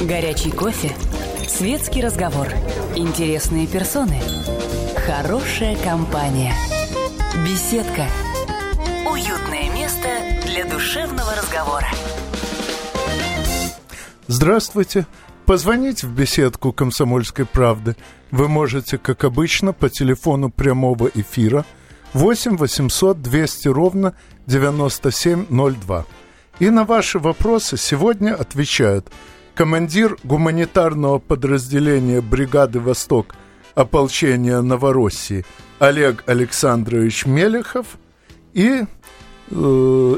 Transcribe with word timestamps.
Горячий 0.00 0.50
кофе. 0.50 0.96
Светский 1.46 2.00
разговор. 2.00 2.48
Интересные 2.96 3.66
персоны. 3.66 4.18
Хорошая 4.96 5.76
компания. 5.76 6.54
Беседка. 7.44 8.06
Уютное 9.06 9.70
место 9.74 10.08
для 10.46 10.64
душевного 10.64 11.34
разговора. 11.36 11.86
Здравствуйте. 14.26 15.06
Позвонить 15.44 16.02
в 16.02 16.14
беседку 16.14 16.72
«Комсомольской 16.72 17.44
правды» 17.44 17.94
вы 18.30 18.48
можете, 18.48 18.96
как 18.96 19.24
обычно, 19.24 19.74
по 19.74 19.90
телефону 19.90 20.48
прямого 20.48 21.10
эфира 21.12 21.66
8 22.14 22.56
800 22.56 23.20
200 23.20 23.68
ровно 23.68 24.14
9702. 24.46 26.06
И 26.58 26.70
на 26.70 26.84
ваши 26.86 27.18
вопросы 27.18 27.76
сегодня 27.76 28.34
отвечают 28.34 29.12
командир 29.54 30.16
гуманитарного 30.24 31.18
подразделения 31.18 32.20
бригады 32.20 32.80
«Восток» 32.80 33.34
ополчения 33.74 34.60
Новороссии 34.60 35.44
Олег 35.78 36.24
Александрович 36.26 37.24
Мелехов 37.26 37.98
и 38.52 38.82
э, 39.50 39.54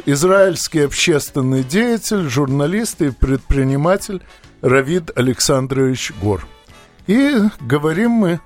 израильский 0.06 0.80
общественный 0.80 1.62
деятель, 1.62 2.28
журналист 2.28 3.02
и 3.02 3.10
предприниматель 3.10 4.22
Равид 4.60 5.10
Александрович 5.16 6.12
Гор. 6.20 6.46
И 7.06 7.36
говорим 7.60 8.10
мы, 8.10 8.41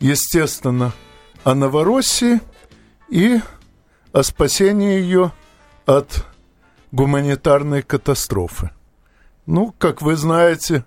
естественно, 0.00 0.92
о 1.44 1.54
Новороссии 1.54 2.40
и 3.08 3.40
о 4.12 4.22
спасении 4.22 5.00
ее 5.00 5.32
от 5.86 6.26
гуманитарной 6.92 7.82
катастрофы. 7.82 8.70
Ну, 9.48 9.74
как 9.78 10.02
вы 10.02 10.14
знаете, 10.14 10.84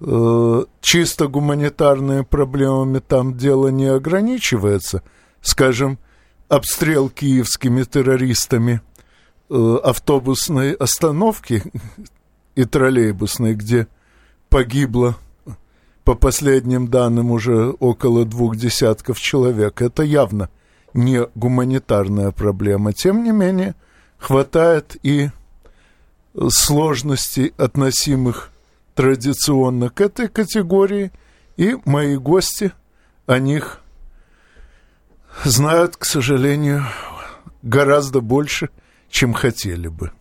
э, 0.00 0.64
чисто 0.80 1.28
гуманитарными 1.28 2.22
проблемами 2.22 2.98
там 2.98 3.36
дело 3.36 3.68
не 3.68 3.86
ограничивается. 3.86 5.04
Скажем, 5.40 6.00
обстрел 6.48 7.08
киевскими 7.08 7.84
террористами 7.84 8.80
э, 9.48 9.76
автобусной 9.84 10.72
остановки 10.72 11.62
и 12.56 12.64
троллейбусной, 12.64 13.54
где 13.54 13.86
погибло, 14.48 15.16
по 16.02 16.16
последним 16.16 16.88
данным, 16.88 17.30
уже 17.30 17.70
около 17.78 18.24
двух 18.24 18.56
десятков 18.56 19.20
человек. 19.20 19.82
Это 19.82 20.02
явно 20.02 20.50
не 20.94 21.28
гуманитарная 21.36 22.32
проблема. 22.32 22.92
Тем 22.92 23.22
не 23.22 23.30
менее, 23.30 23.76
хватает 24.18 24.96
и 25.04 25.30
сложностей, 26.48 27.52
относимых 27.56 28.50
традиционно 28.94 29.90
к 29.90 30.00
этой 30.00 30.28
категории, 30.28 31.12
и 31.56 31.76
мои 31.84 32.16
гости 32.16 32.72
о 33.26 33.38
них 33.38 33.80
знают, 35.44 35.96
к 35.96 36.04
сожалению, 36.04 36.84
гораздо 37.62 38.20
больше, 38.20 38.70
чем 39.08 39.32
хотели 39.32 39.88
бы. 39.88 40.12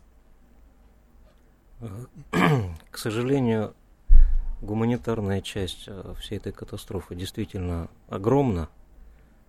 К 2.91 2.97
сожалению, 2.97 3.73
гуманитарная 4.61 5.41
часть 5.41 5.85
э, 5.87 6.13
всей 6.19 6.37
этой 6.37 6.51
катастрофы 6.51 7.15
действительно 7.15 7.87
огромна. 8.07 8.69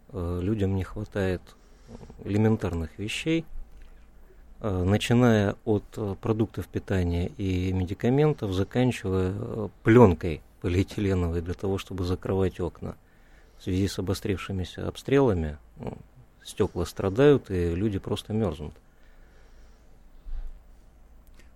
Э, 0.08 0.38
людям 0.41 0.74
не 0.74 0.84
хватает 0.84 1.42
элементарных 2.24 2.98
вещей– 2.98 3.44
начиная 4.62 5.56
от 5.64 5.84
э, 5.96 6.14
продуктов 6.20 6.68
питания 6.68 7.27
и 7.36 7.72
медикаментов, 7.72 8.52
заканчивая 8.52 9.34
э, 9.34 9.69
пленкой 9.82 10.41
полиэтиленовой 10.60 11.41
для 11.41 11.54
того, 11.54 11.78
чтобы 11.78 12.04
закрывать 12.04 12.60
окна. 12.60 12.94
В 13.58 13.64
связи 13.64 13.88
с 13.88 13.98
обострившимися 13.98 14.86
обстрелами 14.86 15.58
ну, 15.80 15.98
стекла 16.44 16.87
страдают, 16.87 17.50
и 17.50 17.75
люди 17.75 17.98
просто 17.98 18.32
мерзнут. 18.32 18.72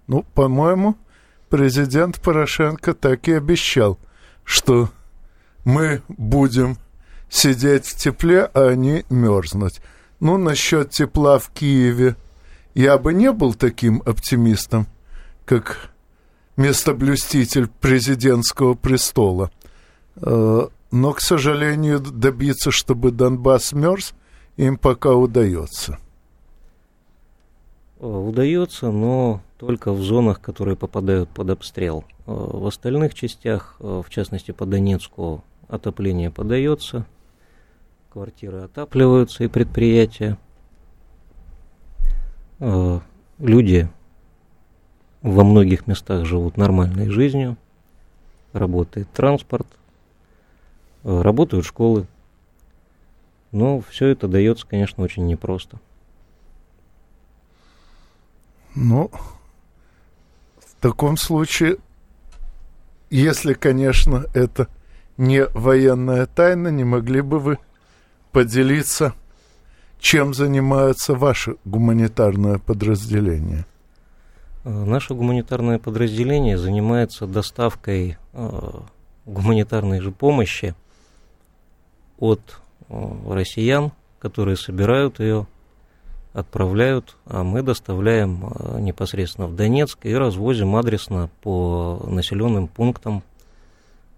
Ну, 0.08 0.24
по-моему, 0.34 0.96
президент 1.48 2.20
Порошенко 2.20 2.92
так 2.92 3.28
и 3.28 3.34
обещал, 3.34 3.98
что 4.42 4.90
мы 5.64 6.02
будем 6.08 6.76
сидеть 7.28 7.86
в 7.86 7.96
тепле, 7.96 8.50
а 8.52 8.74
не 8.74 9.04
мерзнуть. 9.10 9.80
Ну, 10.18 10.38
насчет 10.38 10.90
тепла 10.90 11.38
в 11.38 11.50
Киеве– 11.50 12.16
я 12.76 12.98
бы 12.98 13.14
не 13.14 13.32
был 13.32 13.54
таким 13.54 14.02
оптимистом, 14.04 14.86
как 15.46 15.90
местоблюститель 16.58 17.68
президентского 17.68 18.74
престола. 18.74 19.50
Э, 20.16 20.68
но, 20.90 21.12
к 21.14 21.20
сожалению, 21.20 22.00
добиться, 22.00 22.70
чтобы 22.70 23.12
Донбасс 23.12 23.72
мерз, 23.72 24.12
им 24.58 24.76
пока 24.76 25.14
удается. 25.14 25.98
Э, 27.98 28.06
удается, 28.06 28.90
но 28.90 29.40
только 29.56 29.92
в 29.92 30.02
зонах, 30.02 30.42
которые 30.42 30.76
попадают 30.76 31.30
под 31.30 31.48
обстрел. 31.48 32.04
Э, 32.26 32.32
в 32.34 32.66
остальных 32.66 33.14
частях, 33.14 33.76
в 33.78 34.06
частности 34.10 34.50
по 34.50 34.66
Донецку, 34.66 35.42
отопление 35.66 36.30
подается, 36.30 37.06
квартиры 38.12 38.58
отапливаются 38.58 39.44
и 39.44 39.48
предприятия. 39.48 40.36
Э, 42.58 43.00
люди 43.38 43.88
во 45.22 45.44
многих 45.44 45.86
местах 45.86 46.24
живут 46.24 46.56
нормальной 46.56 47.10
жизнью, 47.10 47.56
работает 48.52 49.10
транспорт, 49.12 49.66
э, 51.04 51.20
работают 51.20 51.66
школы. 51.66 52.06
Но 53.52 53.80
все 53.80 54.08
это 54.08 54.28
дается, 54.28 54.66
конечно, 54.66 55.04
очень 55.04 55.26
непросто. 55.26 55.78
Ну, 58.74 59.10
в 60.58 60.80
таком 60.80 61.16
случае, 61.16 61.78
если, 63.10 63.54
конечно, 63.54 64.26
это 64.34 64.68
не 65.16 65.46
военная 65.46 66.26
тайна, 66.26 66.68
не 66.68 66.84
могли 66.84 67.22
бы 67.22 67.38
вы 67.38 67.58
поделиться 68.32 69.14
чем 69.98 70.34
занимается 70.34 71.14
ваше 71.14 71.56
гуманитарное 71.64 72.58
подразделение? 72.58 73.66
Э, 74.66 74.84
наше 74.84 75.14
гуманитарное 75.14 75.78
подразделение 75.78 76.58
занимается 76.58 77.26
доставкой 77.26 78.18
э, 78.32 78.70
гуманитарной 79.24 80.00
же 80.00 80.10
помощи 80.10 80.74
от 82.18 82.60
э, 82.88 83.14
россиян, 83.28 83.92
которые 84.18 84.56
собирают 84.56 85.20
ее, 85.20 85.46
отправляют, 86.32 87.16
а 87.24 87.44
мы 87.44 87.62
доставляем 87.62 88.52
непосредственно 88.80 89.46
в 89.46 89.54
Донецк 89.56 90.04
и 90.04 90.14
развозим 90.14 90.76
адресно 90.76 91.30
по 91.40 92.04
населенным 92.06 92.68
пунктам 92.68 93.22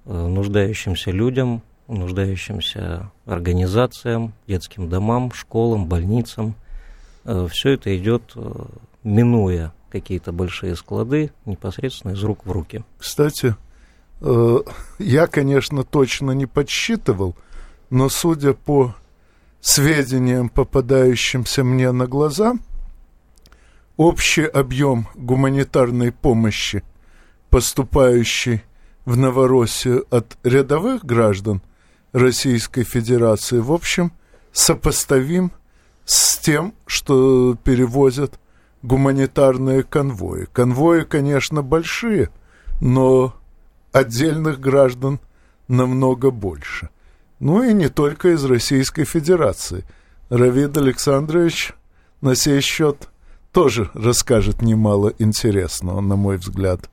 нуждающимся 0.05 1.13
людям, 1.13 1.63
нуждающимся 1.89 3.11
организациям, 3.27 4.35
детским 4.47 4.89
домам, 4.89 5.33
школам, 5.33 5.87
больницам. 5.87 6.55
Э, 7.25 7.49
Все 7.51 7.71
это 7.71 7.97
идет, 7.97 8.33
э, 8.37 8.65
минуя 9.03 9.73
какие-то 9.91 10.33
большие 10.33 10.77
склады, 10.77 11.31
непосредственно 11.47 12.13
из 12.13 12.23
рук 12.23 12.45
в 12.45 12.53
руки. 12.53 12.85
Кстати, 12.99 13.57
э, 14.21 14.59
я, 14.99 15.27
конечно, 15.27 15.83
точно 15.83 16.33
не 16.33 16.47
подсчитывал, 16.47 17.35
но 17.91 18.09
судя 18.09 18.53
по 18.53 18.95
сведениям, 19.61 20.49
попадающимся 20.49 21.65
мне 21.65 21.91
на 21.93 22.07
глаза, 22.07 22.55
общий 23.97 24.45
объем 24.45 25.09
гуманитарной 25.15 26.13
помощи, 26.13 26.83
поступающий 27.51 28.63
в 29.05 29.17
Новороссию 29.17 30.07
от 30.11 30.37
рядовых 30.45 31.05
граждан, 31.05 31.63
Российской 32.13 32.85
Федерации, 32.85 33.59
в 33.59 33.73
общем, 33.73 34.13
сопоставим 34.53 35.53
с 36.05 36.39
тем, 36.39 36.75
что 36.87 37.57
перевозят 37.63 38.39
гуманитарные 38.83 39.83
конвои. 39.83 40.47
Конвои, 40.53 41.03
конечно, 41.03 41.63
большие, 41.63 42.31
но 42.81 43.35
отдельных 43.93 44.61
граждан 44.61 45.21
намного 45.69 46.31
больше. 46.31 46.91
Ну 47.41 47.63
и 47.63 47.73
не 47.73 47.89
только 47.89 48.31
из 48.31 48.45
Российской 48.45 49.05
Федерации. 49.05 49.85
Равид 50.29 50.77
Александрович 50.77 51.73
на 52.21 52.35
сей 52.35 52.61
счет 52.61 53.09
тоже 53.53 53.91
расскажет 53.95 54.63
немало 54.63 55.13
интересного, 55.19 56.01
на 56.01 56.17
мой 56.17 56.37
взгляд. 56.37 56.91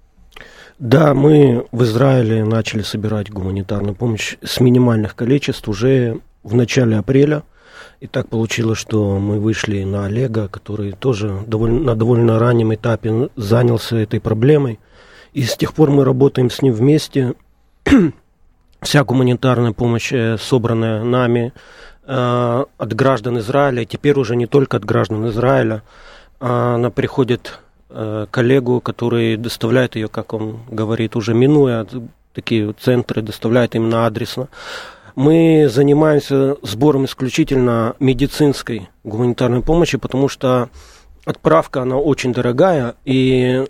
Да, 0.78 1.14
мы 1.14 1.68
в 1.72 1.84
Израиле 1.84 2.44
начали 2.44 2.82
собирать 2.82 3.32
гуманитарную 3.32 3.96
помощь 3.96 4.36
с 4.44 4.60
минимальных 4.60 5.16
количеств 5.16 5.70
уже 5.70 6.20
в 6.44 6.54
начале 6.54 6.98
апреля. 6.98 7.44
И 8.02 8.08
так 8.08 8.28
получилось, 8.28 8.78
что 8.78 9.18
мы 9.18 9.40
вышли 9.40 9.84
на 9.86 10.06
Олега, 10.06 10.50
который 10.50 10.92
тоже 10.92 11.40
довольно, 11.48 11.80
на 11.80 11.96
довольно 11.96 12.40
раннем 12.40 12.74
этапе 12.74 13.30
занялся 13.38 13.96
этой 13.96 14.20
проблемой. 14.20 14.80
И 15.32 15.44
с 15.44 15.56
тех 15.56 15.74
пор 15.74 15.92
мы 15.92 16.04
работаем 16.04 16.50
с 16.50 16.62
ним 16.62 16.74
вместе. 16.74 17.36
Вся 18.82 19.04
гуманитарная 19.06 19.72
помощь, 19.72 20.12
э, 20.12 20.38
собранная 20.38 21.06
нами 21.06 21.54
э, 22.06 22.66
от 22.78 22.94
граждан 22.94 23.40
Израиля, 23.40 23.86
теперь 23.86 24.20
уже 24.20 24.36
не 24.36 24.46
только 24.46 24.76
от 24.76 24.84
граждан 24.84 25.30
Израиля, 25.30 25.84
а 26.42 26.76
она 26.76 26.90
приходит 26.90 27.60
коллегу, 27.90 28.82
который 28.82 29.38
доставляет 29.38 29.96
ее, 29.96 30.08
как 30.08 30.34
он 30.34 30.60
говорит, 30.70 31.16
уже 31.16 31.34
минуя 31.34 31.88
такие 32.34 32.74
центры, 32.74 33.22
доставляет 33.22 33.76
именно 33.76 34.06
адресно. 34.06 34.50
Мы 35.16 35.70
занимаемся 35.70 36.58
сбором 36.62 37.06
исключительно 37.06 37.96
медицинской 38.00 38.90
гуманитарной 39.04 39.62
помощи, 39.62 39.98
потому 39.98 40.28
что 40.28 40.70
отправка, 41.26 41.84
она 41.84 41.96
очень 41.98 42.34
дорогая, 42.34 42.96
и 43.06 43.66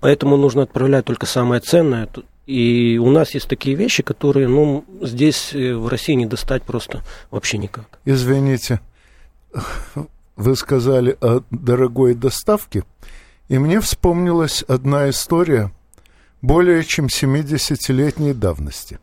поэтому 0.00 0.36
нужно 0.36 0.62
отправлять 0.62 1.04
только 1.04 1.26
самое 1.26 1.60
ценное. 1.60 2.08
И 2.46 2.98
у 3.02 3.10
нас 3.10 3.34
есть 3.34 3.48
такие 3.48 3.76
вещи, 3.76 4.02
которые, 4.02 4.48
ну, 4.48 4.84
здесь 5.02 5.52
э, 5.52 5.74
в 5.74 5.88
России 5.88 6.12
не 6.12 6.26
достать 6.26 6.62
просто 6.62 7.02
вообще 7.30 7.58
никак. 7.58 7.98
Извините, 8.04 8.80
вы 10.36 10.54
сказали 10.54 11.16
о 11.20 11.42
дорогой 11.50 12.14
доставке, 12.14 12.84
и 13.48 13.58
мне 13.58 13.80
вспомнилась 13.80 14.62
одна 14.68 15.10
история 15.10 15.72
более 16.42 16.84
чем 16.84 17.06
70-летней 17.06 18.34
давности. 18.34 19.00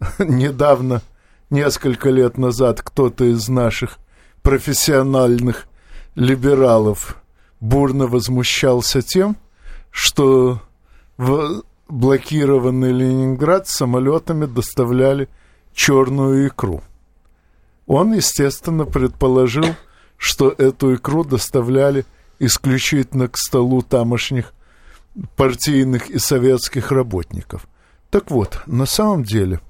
Недавно, 0.18 1.02
несколько 1.50 2.10
лет 2.10 2.38
назад, 2.38 2.82
кто-то 2.82 3.24
из 3.24 3.48
наших 3.48 3.98
профессиональных 4.42 5.66
либералов 6.14 7.22
бурно 7.60 8.06
возмущался 8.06 9.02
тем, 9.02 9.36
что 9.90 10.62
в 11.16 11.62
блокированный 11.88 12.92
Ленинград 12.92 13.66
самолетами 13.66 14.46
доставляли 14.46 15.28
черную 15.74 16.48
икру. 16.48 16.82
Он, 17.86 18.12
естественно, 18.12 18.84
предположил, 18.84 19.64
что 20.18 20.50
эту 20.50 20.96
икру 20.96 21.24
доставляли 21.24 22.04
исключительно 22.38 23.28
к 23.28 23.38
столу 23.38 23.82
тамошних 23.82 24.52
партийных 25.36 26.10
и 26.10 26.18
советских 26.18 26.92
работников. 26.92 27.66
Так 28.10 28.30
вот, 28.30 28.60
на 28.66 28.84
самом 28.84 29.24
деле, 29.24 29.60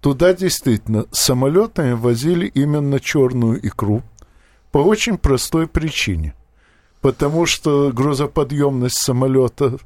туда 0.00 0.32
действительно 0.32 1.06
самолетами 1.10 1.92
возили 1.92 2.46
именно 2.46 3.00
черную 3.00 3.64
икру 3.66 4.02
по 4.72 4.78
очень 4.78 5.18
простой 5.18 5.66
причине. 5.66 6.34
Потому 7.00 7.46
что 7.46 7.92
грузоподъемность 7.92 8.98
самолета 8.98 9.78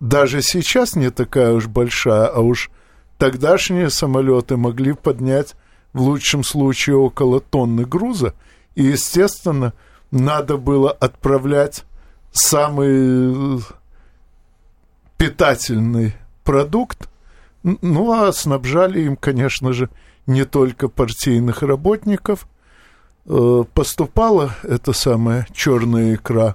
даже 0.00 0.42
сейчас 0.42 0.94
не 0.94 1.10
такая 1.10 1.52
уж 1.52 1.66
большая, 1.66 2.26
а 2.26 2.40
уж 2.40 2.70
тогдашние 3.18 3.90
самолеты 3.90 4.56
могли 4.56 4.92
поднять 4.92 5.54
в 5.92 6.02
лучшем 6.02 6.44
случае 6.44 6.96
около 6.96 7.40
тонны 7.40 7.84
груза, 7.84 8.34
и, 8.76 8.84
естественно, 8.84 9.72
надо 10.12 10.58
было 10.58 10.92
отправлять 10.92 11.84
самый 12.30 13.64
питательный 15.16 16.14
продукт, 16.44 17.08
ну 17.62 18.12
а 18.12 18.32
снабжали 18.32 19.00
им, 19.00 19.16
конечно 19.16 19.72
же, 19.72 19.90
не 20.26 20.44
только 20.44 20.88
партийных 20.88 21.62
работников. 21.62 22.46
Э, 23.24 23.64
поступала 23.74 24.54
эта 24.62 24.92
самая 24.92 25.48
черная 25.52 26.14
икра 26.14 26.54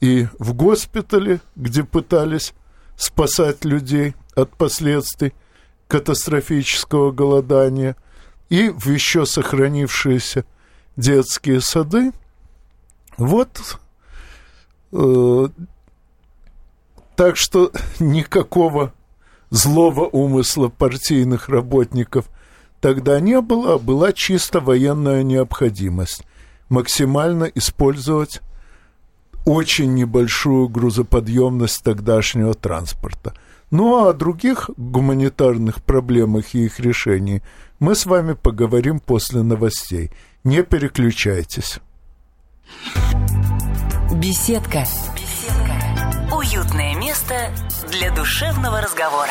и 0.00 0.26
в 0.38 0.52
госпитале, 0.52 1.40
где 1.56 1.84
пытались 1.84 2.52
спасать 2.96 3.64
людей 3.64 4.14
от 4.34 4.54
последствий 4.56 5.32
катастрофического 5.88 7.12
голодания, 7.12 7.96
и 8.50 8.68
в 8.68 8.88
еще 8.90 9.24
сохранившиеся 9.24 10.44
детские 10.96 11.60
сады. 11.60 12.12
Вот 13.16 13.78
э, 14.92 15.48
так 17.16 17.36
что 17.36 17.70
никакого 18.00 18.92
злого 19.50 20.06
умысла 20.06 20.68
партийных 20.68 21.48
работников 21.48 22.26
тогда 22.80 23.20
не 23.20 23.40
было, 23.40 23.74
а 23.74 23.78
была 23.78 24.12
чисто 24.12 24.60
военная 24.60 25.22
необходимость 25.22 26.24
максимально 26.68 27.44
использовать 27.44 28.40
очень 29.44 29.94
небольшую 29.94 30.68
грузоподъемность 30.68 31.82
тогдашнего 31.82 32.54
транспорта. 32.54 33.34
Ну 33.70 33.96
а 33.96 34.10
о 34.10 34.12
других 34.12 34.70
гуманитарных 34.76 35.82
проблемах 35.82 36.54
и 36.54 36.64
их 36.64 36.80
решении 36.80 37.42
мы 37.78 37.94
с 37.94 38.06
вами 38.06 38.34
поговорим 38.34 39.00
после 39.00 39.42
новостей. 39.42 40.10
Не 40.44 40.62
переключайтесь. 40.62 41.78
Беседка 44.12 44.84
Уютное 46.30 46.94
место 46.96 47.50
для 47.90 48.14
душевного 48.14 48.82
разговора. 48.82 49.30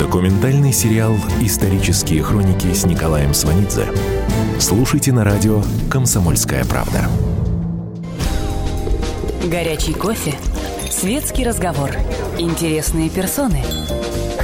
Документальный 0.00 0.72
сериал 0.72 1.14
«Исторические 1.42 2.22
хроники» 2.22 2.72
с 2.72 2.86
Николаем 2.86 3.34
Сванидзе. 3.34 3.86
Слушайте 4.58 5.12
на 5.12 5.24
радио 5.24 5.62
«Комсомольская 5.90 6.64
правда». 6.64 7.06
Горячий 9.44 9.92
кофе, 9.92 10.36
светский 10.90 11.44
разговор, 11.44 11.90
интересные 12.38 13.10
персоны, 13.10 13.62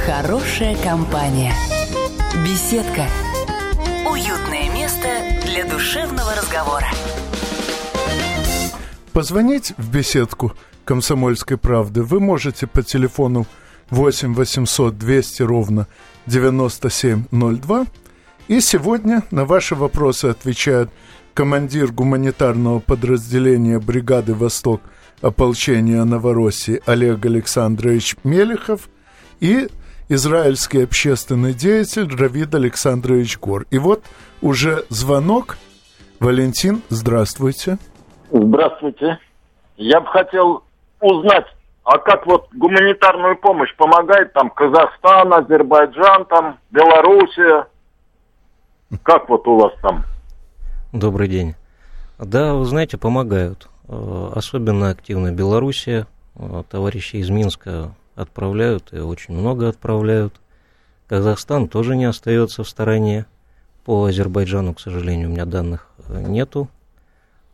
хорошая 0.05 0.75
компания, 0.83 1.55
беседка, 2.45 3.07
уютное 4.07 4.71
место 4.71 5.07
для 5.43 5.65
душевного 5.65 6.35
разговора. 6.35 6.87
Позвонить 9.11 9.73
в 9.77 9.89
беседку 9.89 10.53
«Комсомольской 10.85 11.57
правды» 11.57 12.03
вы 12.03 12.19
можете 12.19 12.67
по 12.67 12.83
телефону 12.83 13.39
8 13.39 13.66
800 13.89 14.97
200 14.97 15.41
ровно 15.43 15.87
9702. 16.25 17.85
И 18.47 18.61
сегодня 18.61 19.23
на 19.31 19.45
ваши 19.45 19.75
вопросы 19.75 20.25
отвечает 20.25 20.89
командир 21.33 21.91
гуманитарного 21.91 22.79
подразделения 22.79 23.79
бригады 23.79 24.33
«Восток» 24.33 24.81
ополчения 25.21 26.03
Новороссии 26.03 26.81
Олег 26.85 27.25
Александрович 27.25 28.15
Мелехов 28.23 28.89
и 29.39 29.67
израильский 30.09 30.83
общественный 30.83 31.53
деятель 31.53 32.07
Равид 32.15 32.55
Александрович 32.55 33.37
Гор. 33.39 33.65
И 33.71 33.77
вот 33.77 34.03
уже 34.41 34.85
звонок. 34.89 35.57
Валентин, 36.19 36.81
здравствуйте. 36.89 37.77
Здравствуйте. 38.31 39.19
Я 39.75 40.01
бы 40.01 40.07
хотел 40.07 40.63
узнать 40.99 41.45
а 41.87 41.99
как 41.99 42.25
вот 42.25 42.49
гуманитарную 42.53 43.37
помощь 43.37 43.73
помогает 43.77 44.33
там 44.33 44.49
Казахстан, 44.49 45.33
Азербайджан, 45.33 46.25
там 46.25 46.59
Белоруссия? 46.69 47.65
Как 49.03 49.29
вот 49.29 49.47
у 49.47 49.57
вас 49.57 49.71
там? 49.81 50.03
Добрый 50.91 51.29
день. 51.29 51.55
Да, 52.19 52.55
вы 52.55 52.65
знаете, 52.65 52.97
помогают. 52.97 53.69
Э, 53.87 54.31
особенно 54.35 54.89
активно 54.89 55.31
Белоруссия. 55.31 56.07
Э, 56.35 56.63
товарищи 56.69 57.15
из 57.15 57.29
Минска 57.29 57.95
отправляют 58.15 58.91
и 58.91 58.99
очень 58.99 59.33
много 59.33 59.69
отправляют. 59.69 60.33
Казахстан 61.07 61.69
тоже 61.69 61.95
не 61.95 62.03
остается 62.03 62.65
в 62.65 62.69
стороне. 62.69 63.27
По 63.85 64.03
Азербайджану, 64.03 64.73
к 64.73 64.81
сожалению, 64.81 65.29
у 65.29 65.31
меня 65.31 65.45
данных 65.45 65.87
э, 66.09 66.21
нету. 66.21 66.67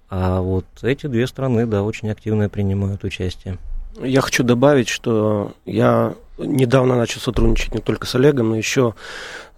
А 0.09 0.41
вот 0.41 0.65
эти 0.81 1.05
две 1.05 1.27
страны, 1.27 1.67
да, 1.67 1.83
очень 1.83 2.09
активно 2.09 2.49
принимают 2.49 3.03
участие. 3.03 3.59
Я 4.01 4.21
хочу 4.21 4.43
добавить, 4.43 4.89
что 4.89 5.53
я 5.65 6.15
недавно 6.37 6.95
начал 6.95 7.19
сотрудничать 7.19 7.73
не 7.73 7.81
только 7.81 8.07
с 8.07 8.15
Олегом, 8.15 8.49
но 8.49 8.55
еще 8.55 8.95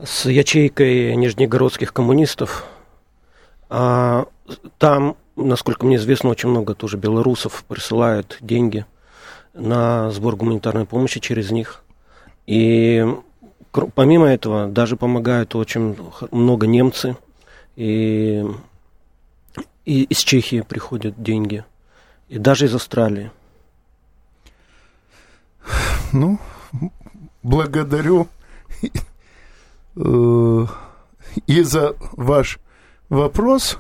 с 0.04 0.26
ячейкой 0.26 1.16
нижнегородских 1.16 1.94
коммунистов. 1.94 2.66
А 3.70 4.26
там, 4.78 5.16
насколько 5.36 5.86
мне 5.86 5.96
известно, 5.96 6.30
очень 6.30 6.50
много 6.50 6.76
тоже 6.76 6.98
белорусов 6.98 7.64
присылают 7.68 8.38
деньги 8.42 8.86
на 9.54 10.12
сбор 10.12 10.36
гуманитарной 10.36 10.86
помощи 10.86 11.20
через 11.20 11.52
них. 11.52 11.84
И 12.46 13.06
помимо 13.96 14.28
этого 14.28 14.68
даже 14.68 14.98
помогают 14.98 15.56
очень 15.56 15.98
много 16.32 16.68
немцы, 16.68 17.16
И, 17.76 18.46
и 19.86 20.04
из 20.04 20.20
Чехии 20.20 20.62
приходят 20.62 21.22
деньги. 21.22 21.64
И 22.30 22.38
даже 22.38 22.66
из 22.66 22.76
Австралии. 22.76 23.32
Ну, 26.14 26.40
благодарю 27.44 28.28
э, 29.96 30.66
и 31.48 31.62
за 31.62 31.96
ваш 32.14 32.60
вопрос, 33.10 33.80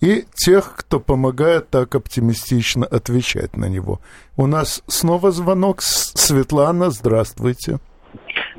и 0.00 0.24
тех, 0.34 0.74
кто 0.76 1.00
помогает 1.00 1.70
так 1.70 1.94
оптимистично 1.94 2.86
отвечать 2.86 3.56
на 3.56 3.66
него. 3.66 4.00
У 4.36 4.46
нас 4.46 4.82
снова 4.86 5.30
звонок. 5.30 5.80
Светлана, 5.80 6.90
здравствуйте. 6.90 7.78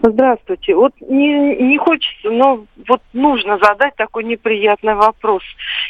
Здравствуйте. 0.01 0.75
Вот 0.75 0.93
не, 1.01 1.55
не 1.55 1.77
хочется, 1.77 2.29
но 2.29 2.65
вот 2.87 3.01
нужно 3.13 3.57
задать 3.57 3.95
такой 3.95 4.23
неприятный 4.23 4.95
вопрос. 4.95 5.41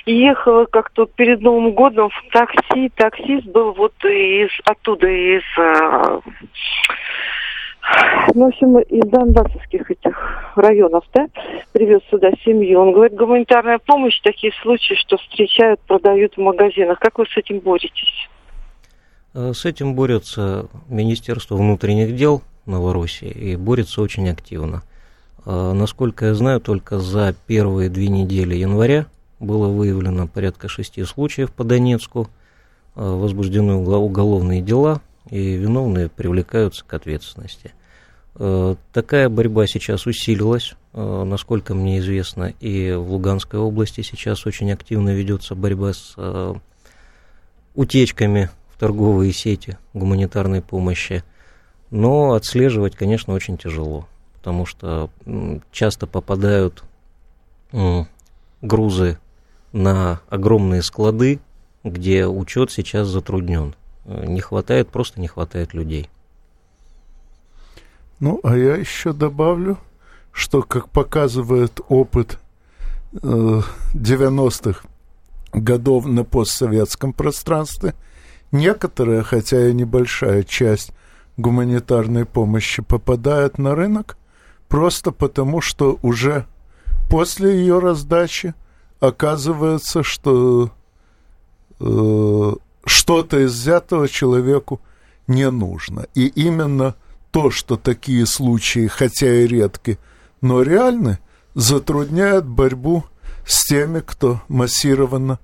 Ехала 0.06 0.66
как 0.66 0.90
тут 0.92 1.14
перед 1.14 1.42
Новым 1.42 1.72
годом 1.72 2.10
в 2.10 2.32
такси. 2.32 2.90
Таксист 2.96 3.46
был 3.48 3.74
вот 3.74 3.94
из 4.06 4.50
оттуда, 4.66 5.08
из 5.08 5.44
ну, 5.58 6.22
в 8.34 8.44
общем, 8.44 8.80
из 8.80 9.08
донбассовских 9.10 9.92
этих 9.92 10.18
районов, 10.56 11.04
да, 11.14 11.28
привез 11.72 12.02
сюда 12.10 12.32
семью. 12.44 12.82
Он 12.82 12.94
говорит, 12.94 13.16
гуманитарная 13.18 13.80
помощь, 13.80 14.20
такие 14.22 14.52
случаи, 14.62 14.96
что 14.96 15.18
встречают, 15.18 15.80
продают 15.82 16.36
в 16.36 16.42
магазинах. 16.42 17.00
Как 17.00 17.18
вы 17.18 17.26
с 17.26 17.38
этим 17.38 17.60
боретесь? 17.60 18.30
Э, 19.34 19.54
с 19.54 19.66
этим 19.66 19.96
борется 19.96 20.68
Министерство 20.90 21.56
внутренних 21.56 22.16
дел 22.16 22.42
Новороссии 22.66 23.30
и 23.30 23.56
борется 23.56 24.02
очень 24.02 24.30
активно. 24.30 24.82
Э, 25.46 25.74
насколько 25.74 26.26
я 26.26 26.34
знаю, 26.34 26.62
только 26.62 27.00
за 27.00 27.36
первые 27.46 27.90
две 27.90 28.08
недели 28.08 28.56
января 28.56 29.06
было 29.40 29.68
выявлено 29.68 30.28
порядка 30.28 30.68
шести 30.68 31.04
случаев 31.04 31.52
по 31.52 31.64
Донецку, 31.64 32.28
э, 32.96 33.02
возбуждены 33.02 33.76
уголовные 33.76 34.62
дела, 34.62 35.02
и 35.30 35.56
виновные 35.56 36.10
привлекаются 36.10 36.86
к 36.86 36.94
ответственности. 36.94 37.72
Э, 38.38 38.76
такая 38.92 39.30
борьба 39.30 39.66
сейчас 39.66 40.06
усилилась, 40.06 40.76
э, 40.94 41.24
насколько 41.24 41.74
мне 41.74 42.00
известно, 42.00 42.54
и 42.60 42.92
в 42.92 43.12
Луганской 43.12 43.60
области 43.60 44.02
сейчас 44.02 44.46
очень 44.46 44.72
активно 44.72 45.12
ведется 45.12 45.56
борьба 45.56 45.94
с 45.94 46.14
э, 46.18 46.54
утечками 47.76 48.50
в 48.74 48.80
торговые 48.80 49.32
сети 49.32 49.78
гуманитарной 49.94 50.62
помощи. 50.62 51.24
Но 51.92 52.34
отслеживать, 52.34 52.96
конечно, 52.96 53.34
очень 53.34 53.58
тяжело, 53.58 54.08
потому 54.34 54.66
что 54.66 55.10
часто 55.72 56.08
попадают 56.08 56.84
грузы 58.62 59.18
на 59.72 60.20
огромные 60.30 60.82
склады, 60.82 61.40
где 61.84 62.26
учет 62.26 62.72
сейчас 62.72 63.08
затруднен. 63.08 63.76
Не 64.06 64.42
хватает, 64.42 64.90
просто 64.90 65.22
не 65.22 65.28
хватает 65.28 65.74
людей. 65.74 66.10
Ну, 68.26 68.40
а 68.42 68.58
я 68.58 68.76
еще 68.76 69.14
добавлю, 69.14 69.78
что, 70.32 70.64
как 70.64 70.90
показывает 70.90 71.80
опыт 71.90 72.40
э, 73.22 73.62
90-х 73.94 74.82
годов 75.54 76.08
на 76.08 76.24
постсоветском 76.24 77.14
пространстве, 77.14 77.94
некоторая, 78.52 79.22
хотя 79.22 79.70
и 79.70 79.74
небольшая 79.74 80.42
часть 80.42 80.92
гуманитарной 81.38 82.26
помощи 82.26 82.82
попадает 82.82 83.60
на 83.60 83.76
рынок 83.76 84.18
просто 84.70 85.12
потому, 85.12 85.62
что 85.62 86.00
уже 86.02 86.48
после 87.12 87.60
ее 87.60 87.78
раздачи 87.78 88.56
оказывается, 89.00 90.02
что 90.02 90.72
э, 91.80 92.54
что-то 92.86 93.46
из 93.46 93.52
взятого 93.52 94.10
человеку 94.10 94.82
не 95.28 95.48
нужно. 95.52 96.08
И 96.16 96.26
именно 96.26 96.96
то, 97.36 97.52
что 97.52 97.76
такие 97.76 98.26
случаи, 98.26 98.88
хотя 98.88 99.28
и 99.28 99.46
редки, 99.46 99.98
но 100.42 100.62
реальны, 100.62 101.18
затрудняет 101.54 102.46
борьбу 102.46 103.04
с 103.46 103.66
теми, 103.68 104.00
кто 104.00 104.38
массированно 104.48 105.40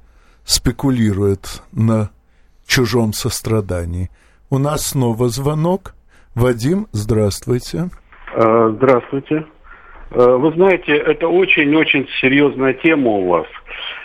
спекулирует 0.46 1.62
на 1.74 2.12
чужом 2.66 3.12
сострадании. 3.12 4.10
У 4.50 4.58
нас 4.58 4.88
снова 4.88 5.28
звонок. 5.28 5.94
Вадим, 6.34 6.88
здравствуйте. 6.94 7.90
А, 8.36 8.70
здравствуйте. 8.70 9.46
А, 10.12 10.38
вы 10.38 10.54
знаете, 10.54 10.94
это 10.94 11.28
очень-очень 11.28 12.08
серьезная 12.22 12.72
тема 12.72 13.10
у 13.10 13.28
вас. 13.28 13.48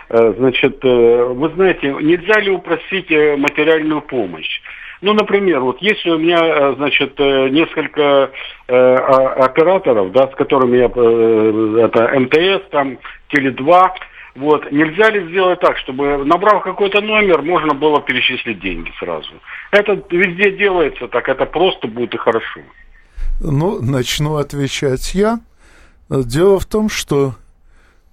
А, 0.09 0.35
значит, 0.37 0.85
э, 0.85 1.25
вы 1.25 1.51
знаете, 1.51 1.95
нельзя 2.03 2.41
ли 2.41 2.51
упростить 2.51 3.13
э, 3.13 3.37
материальную 3.37 4.03
помощь? 4.03 4.61
Ну, 5.03 5.13
например, 5.13 5.61
вот 5.61 5.79
если 5.81 6.11
у 6.11 6.19
меня, 6.19 6.39
э, 6.41 6.75
значит, 6.77 7.15
э, 7.19 7.49
несколько 7.51 8.31
э, 8.67 8.95
операторов, 8.95 10.13
да, 10.13 10.29
с 10.29 10.35
которыми 10.35 10.79
я, 10.79 10.87
это 10.87 12.19
МТС, 12.19 12.71
там, 12.71 12.99
Теле2, 13.31 13.91
вот, 14.37 14.71
нельзя 14.71 15.11
ли 15.11 15.29
сделать 15.31 15.61
так, 15.61 15.79
чтобы, 15.79 16.25
набрав 16.25 16.63
какой-то 16.63 17.01
номер, 17.01 17.43
можно 17.43 17.75
было 17.75 18.03
перечислить 18.03 18.61
деньги 18.61 18.93
сразу? 18.99 19.31
Это 19.71 20.03
везде 20.11 20.53
делается 20.53 21.09
так, 21.09 21.29
это 21.29 21.47
просто 21.47 21.89
будет 21.89 22.15
и 22.15 22.19
хорошо. 22.19 22.61
Ну, 23.41 23.81
начну 23.83 24.37
отвечать 24.37 25.15
я. 25.15 25.41
Дело 26.09 26.59
в 26.59 26.67
том, 26.67 26.89
что, 26.89 27.35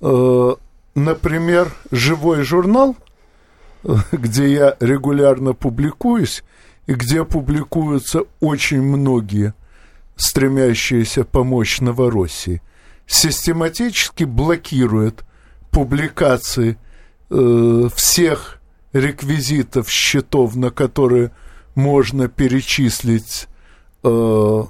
э, 0.02 0.50
например, 0.96 1.68
живой 1.92 2.44
журнал, 2.44 2.96
где 4.12 4.48
я 4.48 4.76
регулярно 4.80 5.54
публикуюсь, 5.54 6.44
где 6.88 7.24
публикуются 7.26 8.24
очень 8.40 8.82
многие 8.82 9.54
стремящиеся 10.16 11.24
помочь 11.24 11.82
Новороссии, 11.82 12.62
систематически 13.08 14.24
блокирует 14.24 15.24
публикации 15.72 16.78
э, 17.30 17.88
всех 17.94 18.60
реквизитов 18.94 19.90
счетов, 19.90 20.56
на 20.56 20.70
которые 20.70 21.32
можно 21.76 22.28
перечислить 22.28 23.48
э, 24.04 24.64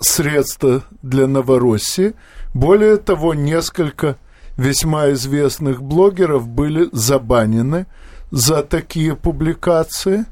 средства 0.00 0.84
для 1.02 1.26
Новороссии. 1.26 2.14
Более 2.54 2.96
того, 2.96 3.34
несколько 3.34 4.16
весьма 4.56 5.12
известных 5.12 5.82
блогеров 5.82 6.48
были 6.48 6.88
забанены 6.92 7.86
за 8.30 8.62
такие 8.62 9.16
публикации. 9.16 10.24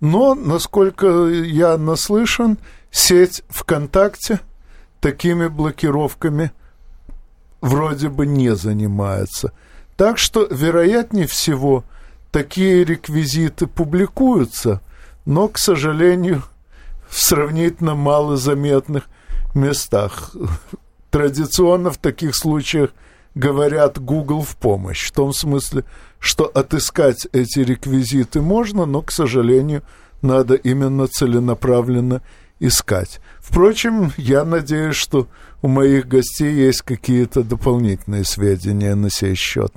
Но, 0.00 0.34
насколько 0.34 1.26
я 1.28 1.76
наслышан, 1.76 2.58
сеть 2.90 3.42
ВКонтакте 3.48 4.40
такими 5.00 5.48
блокировками 5.48 6.52
вроде 7.60 8.08
бы 8.08 8.26
не 8.26 8.54
занимается. 8.54 9.52
Так 9.96 10.18
что, 10.18 10.46
вероятнее 10.48 11.26
всего, 11.26 11.84
такие 12.30 12.84
реквизиты 12.84 13.66
публикуются, 13.66 14.80
но, 15.24 15.48
к 15.48 15.58
сожалению, 15.58 16.44
в 17.08 17.20
сравнительно 17.20 17.94
малозаметных 17.94 19.04
местах. 19.54 20.34
Традиционно 21.10 21.90
в 21.90 21.98
таких 21.98 22.36
случаях 22.36 22.90
говорят 23.34 23.98
Google 23.98 24.42
в 24.42 24.56
помощь, 24.56 25.08
в 25.08 25.12
том 25.12 25.32
смысле, 25.32 25.84
что 26.18 26.44
отыскать 26.44 27.26
эти 27.32 27.60
реквизиты 27.60 28.40
можно, 28.40 28.86
но, 28.86 29.02
к 29.02 29.10
сожалению, 29.10 29.82
надо 30.22 30.54
именно 30.54 31.06
целенаправленно 31.06 32.22
искать. 32.60 33.20
Впрочем, 33.38 34.12
я 34.16 34.44
надеюсь, 34.44 34.96
что 34.96 35.28
у 35.62 35.68
моих 35.68 36.08
гостей 36.08 36.52
есть 36.52 36.82
какие-то 36.82 37.42
дополнительные 37.42 38.24
сведения 38.24 38.94
на 38.94 39.10
сей 39.10 39.34
счет. 39.34 39.72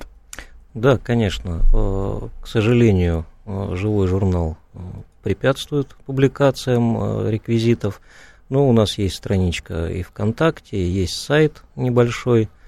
Да, 0.74 0.98
конечно. 0.98 1.62
Э, 1.72 2.28
к 2.42 2.46
сожалению, 2.46 3.24
э, 3.46 3.74
живой 3.76 4.08
журнал 4.08 4.56
э, 4.74 4.78
препятствует 5.22 5.94
публикациям 6.06 7.28
реквизитов. 7.28 8.00
Но 8.48 8.68
у 8.68 8.72
нас 8.72 8.98
есть 8.98 9.16
страничка 9.16 9.86
и 9.86 10.02
ВКонтакте, 10.02 10.84
есть 10.84 11.14
сайт 11.14 11.62
небольшой– 11.76 12.48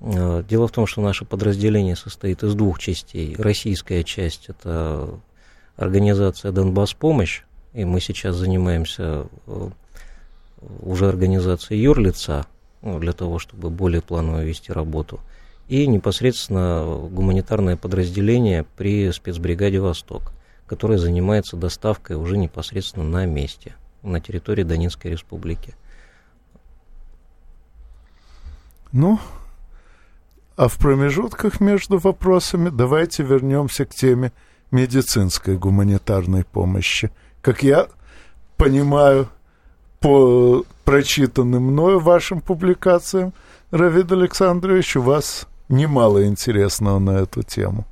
дело 0.00 0.68
в 0.68 0.72
том, 0.72 0.86
что 0.86 1.00
наше 1.00 1.24
подразделение 1.24 1.96
состоит 1.96 2.42
из 2.42 2.54
двух 2.54 2.78
частей. 2.78 3.34
Российская 3.36 4.04
часть– 4.04 4.46
это 4.48 5.18
организация 5.76 6.52
«Донбасс 6.52 6.92
помощь», 6.92 7.42
и 7.72 7.84
мы 7.84 8.00
сейчас 8.00 8.36
занимаемся 8.36 9.26
э, 9.46 9.70
уже 10.80 11.08
организацией 11.08 11.82
юрлица, 11.82 12.46
ну, 12.82 12.98
для 12.98 13.12
того, 13.12 13.38
чтобы 13.38 13.70
более 13.70 14.00
планово 14.00 14.44
вести 14.44 14.72
работу, 14.72 15.20
и 15.68 15.86
непосредственно 15.86 16.84
гуманитарное 17.10 17.76
подразделение 17.76 18.64
при 18.76 19.10
спецбригаде 19.12 19.80
«Восток», 19.80 20.32
которое 20.66 20.98
занимается 20.98 21.56
доставкой 21.56 22.16
уже 22.16 22.36
непосредственно 22.36 23.04
на 23.04 23.26
месте, 23.26 23.74
на 24.02 24.20
территории 24.20 24.62
Донецкой 24.62 25.12
республики. 25.12 25.74
Ну, 28.92 29.18
А 30.56 30.68
в 30.68 30.78
промежутках 30.78 31.60
между 31.60 31.98
вопросами 31.98 32.70
давайте 32.70 33.22
вернемся 33.22 33.84
к 33.84 33.94
теме 33.94 34.32
медицинской 34.70 35.58
гуманитарной 35.58 36.44
помощи. 36.44 37.10
Как 37.42 37.62
я 37.62 37.88
понимаю, 38.56 39.28
по 40.00 40.64
прочитанным 40.84 41.64
мною 41.64 42.00
вашим 42.00 42.40
публикациям, 42.40 43.34
Равид 43.70 44.10
Александрович, 44.12 44.96
у 44.96 45.02
вас 45.02 45.46
немало 45.68 46.24
интересного 46.26 46.98
на 46.98 47.18
эту 47.18 47.42
тему. 47.42 47.84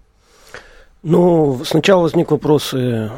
Ну, 1.02 1.60
сначала 1.66 2.02
возник 2.02 2.30
вопрос, 2.30 2.72
э, 2.72 3.10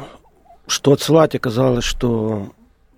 что 0.67 0.91
отсылать, 0.91 1.35
оказалось, 1.35 1.85
что, 1.85 2.49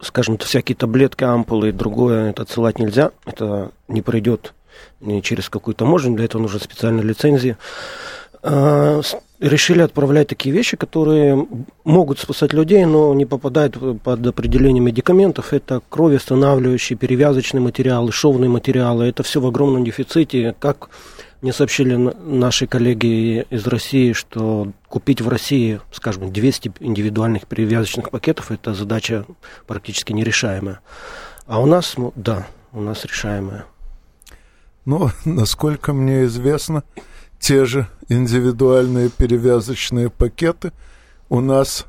скажем, 0.02 0.40
всякие 0.40 0.76
таблетки, 0.76 1.24
ампулы 1.24 1.70
и 1.70 1.74
другое 1.74 2.32
это 2.32 2.42
отсылать 2.42 2.80
нельзя, 2.80 3.12
это 3.26 3.72
не 3.88 4.02
пройдет 4.02 4.54
не 5.00 5.22
через 5.22 5.50
какую-то 5.50 5.80
таможню, 5.86 6.16
для 6.16 6.26
этого 6.26 6.42
нужна 6.42 6.60
специальная 6.60 7.04
лицензия. 7.04 7.58
А, 8.42 9.02
решили 9.40 9.82
отправлять 9.82 10.28
такие 10.28 10.54
вещи, 10.54 10.78
которые 10.78 11.48
могут 11.84 12.20
спасать 12.20 12.54
людей, 12.54 12.86
но 12.86 13.14
не 13.14 13.26
попадают 13.26 13.78
под 14.02 14.28
определение 14.28 14.82
медикаментов. 14.82 15.54
Это 15.54 15.82
кровь 15.90 16.16
останавливающие, 16.16 16.98
перевязочные 16.98 17.62
материалы, 17.62 18.12
шовные 18.12 18.50
материалы. 18.50 19.06
Это 19.06 19.24
все 19.24 19.42
в 19.42 19.48
огромном 19.48 19.84
дефиците. 19.84 20.56
Как 20.60 20.90
мне 21.42 21.54
сообщили 21.54 21.96
наши 21.96 22.68
коллеги 22.68 23.46
из 23.50 23.66
России, 23.68 24.12
что 24.12 24.72
купить 24.90 25.22
в 25.22 25.30
России, 25.30 25.80
скажем, 25.92 26.34
200 26.34 26.74
индивидуальных 26.82 27.48
перевязочных 27.48 28.10
пакетов– 28.12 28.52
это 28.54 28.74
задача 28.74 29.26
практически 29.66 30.12
нерешаемая. 30.12 30.82
А 31.48 31.62
у 31.62 31.66
нас, 31.66 31.96
ну, 31.98 32.12
да, 32.16 32.48
у 32.74 32.82
нас 32.82 33.06
решаемая. 33.06 33.66
Ну, 34.86 35.12
насколько 35.26 35.94
мне 35.94 36.26
известно, 36.26 36.84
те 37.40 37.66
же 37.66 37.88
индивидуальные 38.10 39.10
перевязочные 39.10 40.10
пакеты 40.10 40.72
у 41.30 41.42
нас 41.42 41.86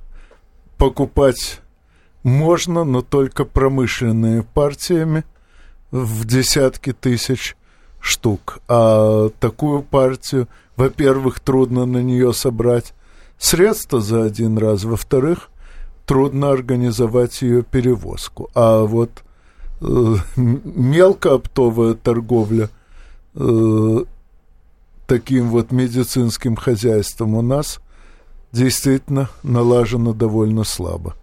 покупать 0.76 1.61
можно, 2.23 2.85
но 2.85 3.02
только 3.02 3.44
промышленными 3.44 4.40
партиями 4.40 5.25
в 5.90 6.25
десятки 6.25 6.92
тысяч 6.92 7.56
штук. 8.00 8.59
А 8.68 9.30
такую 9.40 9.82
партию, 9.82 10.49
во-первых, 10.76 11.40
трудно 11.40 11.87
на 11.87 12.02
нее 12.02 12.32
собрать 12.32 12.94
средства 13.38 14.00
за 14.00 14.25
один 14.25 14.59
раз, 14.59 14.85
во-вторых, 14.85 15.49
трудно 16.06 16.50
организовать 16.50 17.42
ее 17.42 17.62
перевозку. 17.62 18.50
А 18.54 18.85
вот 18.85 19.11
э, 19.80 20.14
мелкооптовая 20.37 21.94
торговля 21.94 22.68
э, 23.34 24.04
таким 25.06 25.49
вот 25.49 25.72
медицинским 25.72 26.56
хозяйством 26.56 27.34
у 27.34 27.42
нас 27.42 27.80
действительно 28.52 29.28
налажено 29.42 30.12
довольно 30.12 30.64
слабо, 30.64 31.14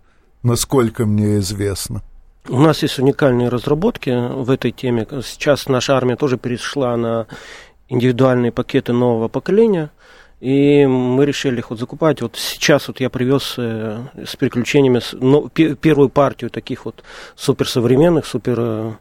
насколько 0.44 1.06
мне 1.06 1.38
известно. 1.38 2.02
У 2.50 2.60
нас 2.62 2.82
есть 2.82 2.98
уникальные 2.98 3.50
разработки 3.50 4.10
в 4.10 4.50
этой 4.50 4.72
теме. 4.72 5.06
Сейчас 5.24 5.68
наша 5.68 5.98
армия 5.98 6.16
тоже 6.16 6.38
перешла 6.38 6.96
на 6.96 7.28
индивидуальные 7.90 8.52
пакеты 8.52 8.94
нового 8.94 9.28
поколения, 9.28 9.92
и 10.40 10.86
мы 10.86 11.26
решили 11.26 11.60
их 11.60 11.70
вот 11.70 11.80
закупать. 11.80 12.22
Вот 12.22 12.36
сейчас 12.38 12.88
вот 12.88 13.00
я 13.00 13.10
привез 13.10 13.56
э, 13.58 14.00
с 14.26 14.36
приключениями 14.36 15.02
ну, 15.14 15.50
первую 15.50 16.10
партию 16.10 16.50
таких 16.50 16.86
вот 16.86 17.04
суперсовременных, 17.36 18.26
супер 18.26 18.58
э, 18.60 18.92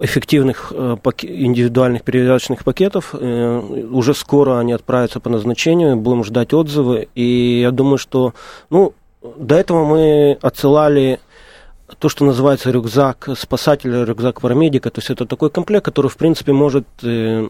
эффективных 0.00 0.72
э, 0.74 0.96
индивидуальных 1.22 2.02
перевязочных 2.02 2.64
пакетов. 2.64 3.14
Э, 3.14 3.58
уже 3.90 4.14
скоро 4.14 4.58
они 4.58 4.72
отправятся 4.72 5.20
по 5.20 5.28
назначению, 5.28 5.96
будем 5.96 6.24
ждать 6.24 6.54
отзывы. 6.54 7.08
И 7.14 7.60
я 7.60 7.70
думаю, 7.70 7.98
что 7.98 8.34
ну, 8.70 8.94
до 9.22 9.54
этого 9.56 9.84
мы 9.84 10.38
отсылали 10.40 11.20
то, 11.98 12.08
что 12.08 12.24
называется 12.24 12.70
рюкзак 12.70 13.28
спасателя, 13.36 14.04
рюкзак 14.04 14.40
парамедика. 14.40 14.90
То 14.90 15.00
есть 15.00 15.10
это 15.10 15.26
такой 15.26 15.50
комплект, 15.50 15.84
который, 15.84 16.08
в 16.08 16.16
принципе, 16.16 16.52
может 16.52 16.86
э, 17.02 17.48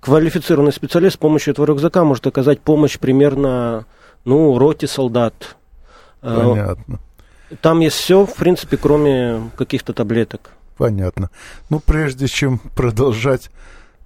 квалифицированный 0.00 0.72
специалист 0.72 1.14
с 1.14 1.18
помощью 1.18 1.52
этого 1.52 1.66
рюкзака 1.66 2.04
может 2.04 2.26
оказать 2.26 2.60
помощь 2.60 2.98
примерно 2.98 3.86
ну, 4.26 4.58
роте 4.58 4.86
солдат. 4.86 5.56
Понятно. 6.20 6.98
Там 7.62 7.80
есть 7.80 7.96
все, 7.96 8.26
в 8.26 8.34
принципе, 8.34 8.76
кроме 8.76 9.50
каких-то 9.56 9.94
таблеток. 9.94 10.50
Понятно. 10.78 11.30
Ну, 11.70 11.80
прежде 11.80 12.28
чем 12.28 12.60
продолжать 12.76 13.50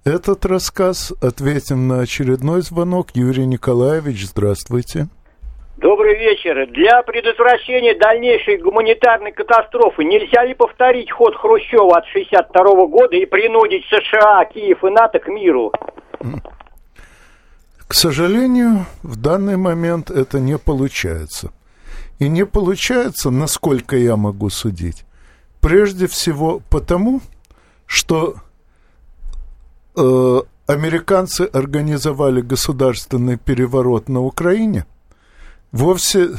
этот 0.03 0.45
рассказ, 0.45 1.13
ответим 1.21 1.87
на 1.87 2.01
очередной 2.01 2.61
звонок. 2.61 3.11
Юрий 3.13 3.45
Николаевич, 3.45 4.25
здравствуйте. 4.25 5.07
Добрый 5.77 6.17
вечер. 6.17 6.67
Для 6.71 7.03
предотвращения 7.03 7.95
дальнейшей 7.97 8.57
гуманитарной 8.57 9.31
катастрофы 9.31 10.03
нельзя 10.03 10.43
ли 10.45 10.53
повторить 10.55 11.11
ход 11.11 11.35
Хрущева 11.35 11.97
от 11.97 12.05
1962 12.05 12.87
года 12.87 13.15
и 13.15 13.25
принудить 13.25 13.85
США, 13.85 14.45
Киев 14.45 14.83
и 14.83 14.89
НАТО 14.89 15.19
к 15.19 15.27
миру? 15.27 15.71
К 17.87 17.93
сожалению, 17.93 18.85
в 19.03 19.21
данный 19.21 19.57
момент 19.57 20.09
это 20.09 20.39
не 20.39 20.57
получается. 20.57 21.51
И 22.19 22.27
не 22.27 22.45
получается, 22.45 23.29
насколько 23.29 23.95
я 23.95 24.15
могу 24.15 24.49
судить, 24.49 25.05
Прежде 25.63 26.07
всего 26.07 26.61
потому, 26.69 27.21
что 27.85 28.35
э, 29.95 30.41
американцы 30.67 31.43
организовали 31.53 32.41
государственный 32.41 33.37
переворот 33.37 34.09
на 34.09 34.19
Украине 34.19 34.85
вовсе 35.71 36.31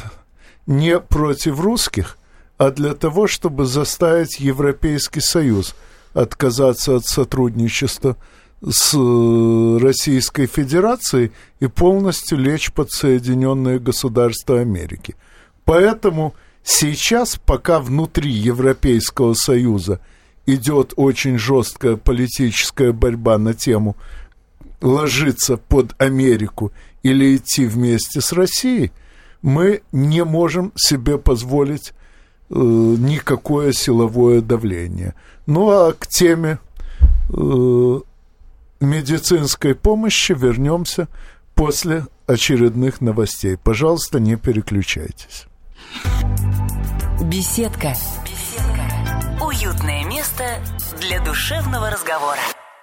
не 0.67 1.01
против 1.01 1.59
русских, 1.59 2.19
а 2.59 2.71
для 2.71 2.93
того, 2.95 3.27
чтобы 3.27 3.65
заставить 3.65 4.41
Европейский 4.41 5.21
Союз 5.21 5.75
отказаться 6.13 6.97
от 6.97 7.07
сотрудничества 7.07 8.19
с 8.63 8.93
э, 8.95 9.79
Российской 9.81 10.45
Федерацией 10.47 11.33
и 11.61 11.67
полностью 11.67 12.37
лечь 12.37 12.71
под 12.73 12.91
Соединенные 12.91 13.79
Государства 13.79 14.61
Америки. 14.61 15.17
Поэтому 15.65 16.35
Сейчас, 16.65 17.37
пока 17.37 17.79
внутри 17.79 18.31
Европейского 18.31 19.35
Союза 19.35 20.01
идет 20.47 20.95
очень 20.97 21.39
жесткая 21.39 21.97
политическая 21.97 22.93
борьба 22.93 23.37
на 23.37 23.53
тему 23.53 23.97
ложиться 24.81 25.59
под 25.59 25.95
Америку 26.01 26.73
или 27.03 27.37
идти 27.37 27.67
вместе 27.67 28.23
с 28.23 28.33
Россией, 28.33 28.93
мы 29.43 29.83
не 29.93 30.25
можем 30.25 30.73
себе 30.75 31.19
позволить 31.19 31.93
э, 32.49 32.55
никакое 32.55 33.73
силовое 33.73 34.41
давление. 34.41 35.15
Ну 35.47 35.69
а 35.71 35.93
к 35.93 36.07
теме 36.07 36.59
э, 37.29 38.01
медицинской 38.81 39.75
помощи 39.75 40.33
вернемся 40.33 41.09
после 41.55 42.07
очередных 42.27 43.03
новостей. 43.03 43.59
Пожалуйста, 43.63 44.19
не 44.19 44.37
переключайтесь. 44.37 45.47
Беседка. 47.21 47.95
Беседка. 48.25 49.45
Уютное 49.45 50.05
место 50.05 50.45
для 51.01 51.21
душевного 51.21 51.91
разговора. 51.91 52.41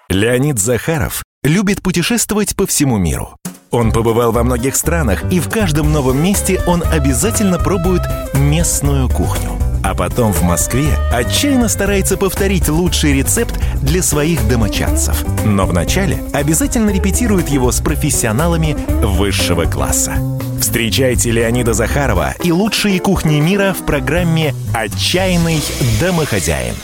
Леонид 0.10 0.60
Захаров 0.60 1.24
любит 1.44 1.82
путешествовать 1.82 2.56
по 2.56 2.68
всему 2.68 2.98
миру. 2.98 3.38
Он 3.72 3.94
побывал 3.94 4.34
во 4.34 4.44
многих 4.44 4.76
странах, 4.76 5.24
и 5.32 5.40
в 5.40 5.50
каждом 5.50 5.94
новом 5.94 6.22
месте 6.22 6.62
он 6.68 6.84
обязательно 6.84 7.58
пробует 7.58 8.02
местную 8.34 9.08
кухню. 9.08 9.52
А 9.84 9.96
потом 9.96 10.34
в 10.34 10.44
Москве 10.44 10.96
отчаянно 11.12 11.70
старается 11.70 12.18
повторить 12.18 12.68
лучший 12.68 13.14
рецепт 13.14 13.58
для 13.82 14.04
своих 14.04 14.48
домочадцев. 14.48 15.24
Но 15.46 15.66
вначале 15.66 16.22
обязательно 16.34 16.92
репетирует 16.92 17.50
его 17.50 17.72
с 17.72 17.80
профессионалами 17.80 18.76
высшего 19.04 19.64
класса. 19.64 20.18
Встречайте 20.62 21.32
Леонида 21.32 21.74
Захарова 21.74 22.36
и 22.44 22.52
лучшие 22.52 23.00
кухни 23.00 23.40
мира 23.40 23.74
в 23.74 23.84
программе 23.84 24.54
«Отчаянный 24.76 25.60
домохозяин». 26.00 26.76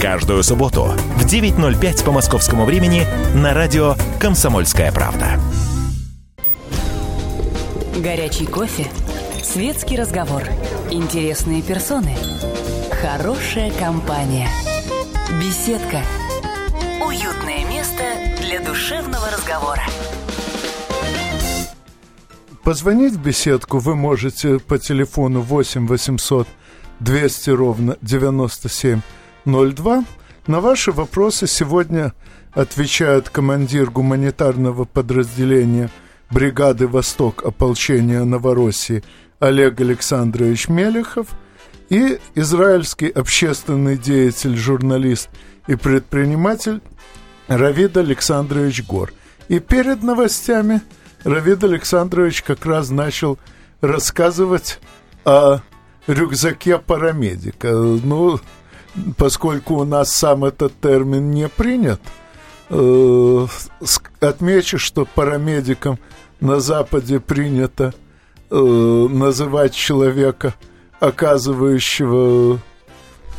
Каждую 0.00 0.42
субботу 0.42 0.94
в 1.16 1.26
9.05 1.26 2.02
по 2.02 2.12
московскому 2.12 2.64
времени 2.64 3.06
на 3.34 3.52
радио 3.52 3.94
«Комсомольская 4.18 4.90
правда». 4.90 5.38
Горячий 7.98 8.46
кофе, 8.46 8.86
светский 9.44 9.98
разговор, 9.98 10.44
интересные 10.90 11.60
персоны, 11.60 12.16
хорошая 13.02 13.70
компания, 13.72 14.48
беседка, 15.38 16.00
уютное 17.04 17.66
место 17.66 18.02
для 18.40 18.60
душевного 18.60 19.30
разговора. 19.30 19.82
Позвонить 22.68 23.14
в 23.14 23.22
беседку 23.22 23.78
вы 23.78 23.96
можете 23.96 24.58
по 24.58 24.78
телефону 24.78 25.40
8 25.40 25.86
800 25.86 26.46
200 27.00 27.48
ровно 27.48 27.96
9702. 28.02 30.04
На 30.46 30.60
ваши 30.60 30.92
вопросы 30.92 31.46
сегодня 31.46 32.12
отвечают 32.52 33.30
командир 33.30 33.90
гуманитарного 33.90 34.84
подразделения 34.84 35.88
бригады 36.30 36.88
«Восток» 36.88 37.42
ополчения 37.42 38.22
Новороссии 38.24 39.02
Олег 39.40 39.80
Александрович 39.80 40.68
Мелехов 40.68 41.28
и 41.88 42.18
израильский 42.34 43.08
общественный 43.08 43.96
деятель, 43.96 44.58
журналист 44.58 45.30
и 45.68 45.74
предприниматель 45.74 46.82
Равид 47.46 47.96
Александрович 47.96 48.84
Гор. 48.84 49.14
И 49.48 49.58
перед 49.58 50.02
новостями 50.02 50.82
Равид 51.24 51.64
Александрович 51.64 52.42
как 52.42 52.64
раз 52.64 52.90
начал 52.90 53.38
рассказывать 53.80 54.80
о 55.24 55.60
рюкзаке 56.06 56.78
парамедика. 56.78 57.72
Ну, 57.72 58.40
поскольку 59.16 59.74
у 59.74 59.84
нас 59.84 60.12
сам 60.12 60.44
этот 60.44 60.78
термин 60.80 61.30
не 61.30 61.48
принят, 61.48 62.00
э, 62.70 63.46
отмечу, 64.20 64.78
что 64.78 65.06
парамедиком 65.06 65.98
на 66.40 66.60
Западе 66.60 67.20
принято 67.20 67.94
э, 68.50 68.56
называть 69.10 69.74
человека, 69.74 70.54
оказывающего 71.00 72.60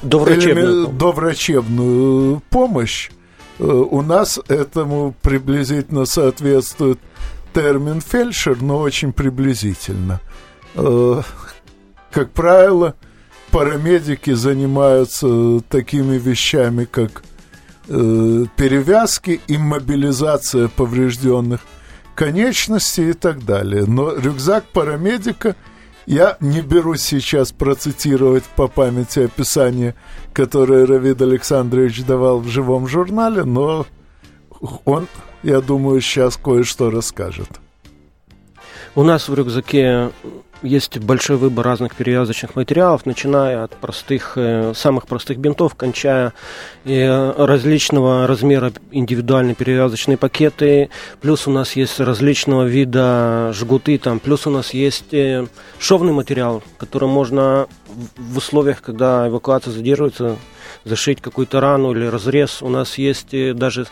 доврачебную, 0.02 0.86
элеме- 0.86 0.98
доврачебную 0.98 2.42
помощь. 2.50 3.10
Э, 3.60 3.64
у 3.64 4.02
нас 4.02 4.40
этому 4.48 5.16
приблизительно 5.22 6.06
соответствует 6.06 7.00
термин 7.54 8.02
фельдшер, 8.02 8.62
но 8.62 8.80
очень 8.80 9.14
приблизительно. 9.14 10.22
Э, 10.76 11.22
как 12.12 12.32
правило, 12.32 12.96
парамедики 13.52 14.34
занимаются 14.34 15.60
такими 15.70 16.18
вещами, 16.18 16.86
как 16.86 17.24
э, 17.88 18.46
перевязки, 18.56 19.42
иммобилизация 19.48 20.68
поврежденных 20.68 21.62
конечностей 22.16 23.12
и 23.12 23.14
так 23.14 23.46
далее. 23.46 23.86
Но 23.86 24.14
рюкзак 24.14 24.66
парамедика 24.66 25.56
я 26.06 26.38
не 26.40 26.62
берусь 26.62 27.02
сейчас 27.02 27.52
процитировать 27.52 28.44
по 28.56 28.68
памяти 28.68 29.20
описание, 29.20 29.96
которое 30.34 30.86
Равид 30.86 31.22
Александрович 31.22 32.04
давал 32.04 32.40
в 32.40 32.48
живом 32.48 32.88
журнале, 32.88 33.44
но 33.44 33.86
он, 34.86 35.08
я 35.44 35.62
думаю, 35.62 36.02
сейчас 36.02 36.38
кое-что 36.38 36.90
расскажет. 36.90 37.50
У 38.96 39.04
нас 39.04 39.30
в 39.30 39.34
рюкзаке 39.34 40.12
есть 40.62 40.98
большой 41.00 41.38
выбор 41.38 41.66
разных 41.66 41.96
перевязочных 41.96 42.56
материалов, 42.56 43.06
начиная 43.06 43.64
от 43.64 43.72
простых, 43.78 44.34
э, 44.36 44.74
самых 44.76 45.08
простых 45.08 45.38
бинтов, 45.38 45.76
кончая 45.76 46.34
э, 46.86 47.32
различного 47.38 48.28
размера 48.28 48.74
индивидуальные 48.92 49.56
перевязочные 49.56 50.18
пакеты. 50.18 50.90
Плюс 51.22 51.48
у 51.48 51.52
нас 51.52 51.76
есть 51.76 52.00
различного 52.00 52.64
вида 52.64 53.52
жгуты, 53.54 53.98
там, 53.98 54.20
плюс 54.20 54.48
у 54.48 54.50
нас 54.50 54.74
есть 54.74 55.14
э, 55.14 55.48
шовный 55.80 56.14
материал, 56.14 56.62
который 56.78 57.08
можно 57.08 57.68
в 58.18 58.38
условиях, 58.38 58.82
когда 58.82 59.28
эвакуация 59.28 59.72
задерживается, 59.72 60.36
зашить 60.84 61.22
какую-то 61.22 61.60
рану 61.60 61.94
или 61.94 62.06
разрез. 62.06 62.62
У 62.62 62.70
нас 62.70 62.98
есть 62.98 63.32
даже 63.56 63.86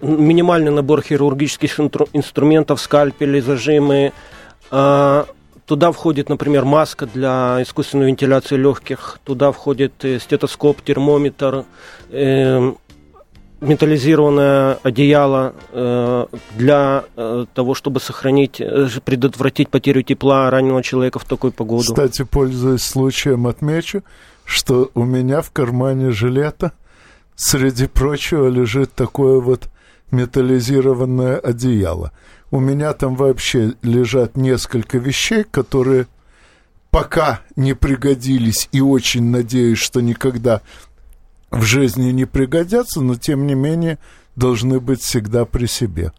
минимальный 0.00 0.70
набор 0.70 1.02
хирургических 1.02 1.80
инструментов, 2.12 2.80
скальпели, 2.80 3.40
зажимы. 3.40 4.12
А, 4.70 5.26
туда 5.66 5.92
входит, 5.92 6.28
например, 6.28 6.64
маска 6.64 7.06
для 7.06 7.58
искусственной 7.62 8.06
вентиляции 8.06 8.56
легких, 8.56 9.18
туда 9.24 9.52
входит 9.52 9.92
э, 10.04 10.18
стетоскоп, 10.18 10.82
термометр, 10.82 11.64
э, 12.10 12.72
металлизированное 13.60 14.78
одеяло 14.82 15.54
э, 15.70 16.26
для 16.56 17.04
того, 17.54 17.74
чтобы 17.74 18.00
сохранить, 18.00 18.60
предотвратить 19.04 19.68
потерю 19.68 20.02
тепла 20.02 20.50
раненого 20.50 20.82
человека 20.82 21.20
в 21.20 21.24
такую 21.24 21.52
погоду. 21.52 21.84
Кстати, 21.84 22.24
пользуясь 22.24 22.82
случаем, 22.82 23.46
отмечу, 23.46 24.02
что 24.44 24.90
у 24.94 25.04
меня 25.04 25.42
в 25.42 25.52
кармане 25.52 26.10
жилета 26.10 26.72
среди 27.42 27.88
прочего 27.88 28.46
лежит 28.46 28.94
такое 28.94 29.40
вот 29.40 29.68
металлизированное 30.12 31.38
одеяло. 31.38 32.12
У 32.52 32.60
меня 32.60 32.92
там 32.92 33.16
вообще 33.16 33.74
лежат 33.82 34.36
несколько 34.36 34.98
вещей, 34.98 35.42
которые 35.42 36.06
пока 36.90 37.40
не 37.56 37.74
пригодились 37.74 38.68
и 38.70 38.80
очень 38.80 39.24
надеюсь, 39.24 39.78
что 39.78 40.00
никогда 40.00 40.60
в 41.50 41.62
жизни 41.62 42.12
не 42.12 42.26
пригодятся, 42.26 43.00
но 43.00 43.16
тем 43.16 43.46
не 43.46 43.54
менее 43.54 43.98
должны 44.36 44.78
быть 44.78 45.02
всегда 45.02 45.44
при 45.44 45.66
себе. 45.66 46.12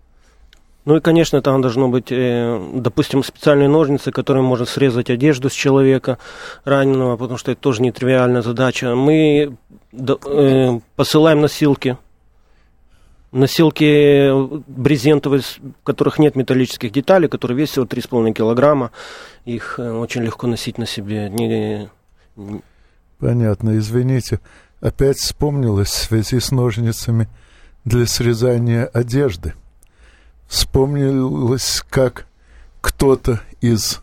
Ну 0.85 0.97
и, 0.97 0.99
конечно, 0.99 1.41
там 1.41 1.61
должно 1.61 1.87
быть, 1.87 2.11
э, 2.11 2.71
допустим, 2.73 3.23
специальные 3.23 3.69
ножницы, 3.69 4.11
которые 4.11 4.43
можно 4.43 4.65
срезать 4.65 5.09
одежду 5.09 5.49
с 5.49 5.53
человека 5.53 6.17
раненого, 6.65 7.15
потому 7.15 7.37
что 7.37 7.51
это 7.51 7.61
тоже 7.61 7.81
нетривиальная 7.81 8.41
задача. 8.41 8.95
Мы 8.95 9.55
э, 9.93 10.79
посылаем 10.95 11.41
носилки 11.41 11.97
Носилки 13.33 14.29
брезентовые, 14.69 15.41
в 15.41 15.83
которых 15.83 16.19
нет 16.19 16.35
металлических 16.35 16.91
деталей, 16.91 17.27
которые 17.27 17.57
весят 17.57 17.91
3,5 17.91 18.31
килограмма. 18.31 18.91
Их 19.43 19.79
э, 19.79 19.91
очень 19.91 20.21
легко 20.21 20.45
носить 20.45 20.77
на 20.77 20.85
себе. 20.85 21.31
Не... 21.31 21.89
Понятно, 23.17 23.75
извините. 23.79 24.39
Опять 24.81 25.17
вспомнилось 25.17 25.87
в 25.87 25.97
связи 25.97 26.39
с 26.39 26.51
ножницами 26.51 27.27
для 27.85 28.05
срезания 28.05 28.85
одежды. 28.85 29.55
Вспомнилось, 30.53 31.83
как 31.89 32.27
кто-то 32.79 33.41
из 33.59 34.01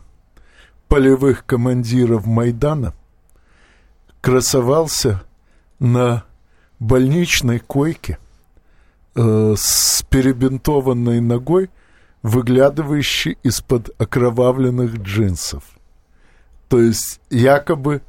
полевых 0.89 1.47
командиров 1.47 2.27
Майдана 2.27 2.93
красовался 4.21 5.23
на 5.79 6.25
больничной 6.81 7.61
койке– 7.61 8.19
э, 9.15 9.55
с 9.57 10.05
перебинтованной 10.11 11.21
ногой, 11.21 11.71
выглядывающей 12.25 13.39
из-под 13.45 13.91
окровавленных 14.01 14.97
джинсов. 14.97 15.63
То 16.69 16.81
есть 16.81 17.21
якобы 17.31 18.03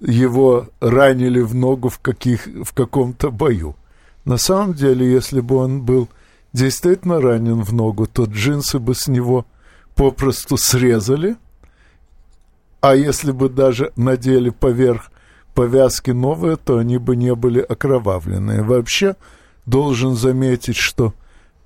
его 0.00 0.68
ранили 0.80 1.40
в 1.40 1.54
ногу 1.54 1.88
в, 1.88 1.98
каких, 2.00 2.46
в 2.46 2.74
каком-то 2.74 3.30
бою. 3.30 3.74
На 4.26 4.36
самом 4.36 4.74
деле, 4.74 5.10
если 5.10 5.40
бы 5.40 5.56
он 5.56 5.80
был 5.80 6.10
действительно 6.56 7.20
ранен 7.20 7.62
в 7.62 7.72
ногу, 7.74 8.06
то 8.06 8.24
джинсы 8.24 8.78
бы 8.78 8.94
с 8.94 9.08
него 9.08 9.44
попросту 9.94 10.56
срезали, 10.56 11.36
а 12.80 12.96
если 12.96 13.30
бы 13.30 13.48
даже 13.48 13.92
надели 13.96 14.50
поверх 14.50 15.10
повязки 15.54 16.10
новые, 16.10 16.56
то 16.56 16.78
они 16.78 16.98
бы 16.98 17.16
не 17.16 17.34
были 17.34 17.60
окровавленные. 17.60 18.62
Вообще, 18.62 19.16
должен 19.64 20.14
заметить, 20.14 20.76
что 20.76 21.14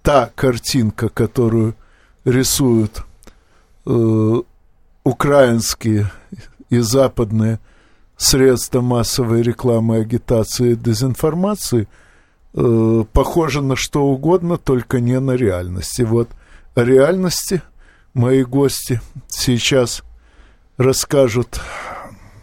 та 0.03 0.31
картинка, 0.35 1.09
которую 1.09 1.75
рисуют 2.25 3.05
э, 3.87 4.43
украинские 5.05 6.11
и 6.69 6.79
западные 6.79 7.59
средства 8.17 8.81
массовой 8.81 9.43
рекламы, 9.43 9.97
агитации 9.97 10.73
и 10.73 10.77
дезинформации, 10.77 11.89
э, 12.55 13.05
похожа 13.13 13.61
на 13.61 13.77
что 13.77 14.05
угодно, 14.05 14.57
только 14.59 15.01
не 15.01 15.19
на 15.21 15.33
реальности. 15.33 16.03
Вот 16.03 16.29
реальности 16.75 17.63
мои 18.15 18.45
гости 18.45 19.01
сейчас 19.29 20.03
расскажут, 20.77 21.61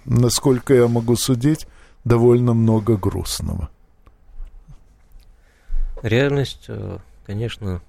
насколько 0.05 0.73
я 0.73 0.87
могу 0.87 1.15
судить, 1.15 1.67
довольно 2.05 2.53
много 2.53 2.97
грустного. 2.97 3.69
Реальность, 6.01 6.65
э, 6.67 6.99
конечно, 7.25 7.81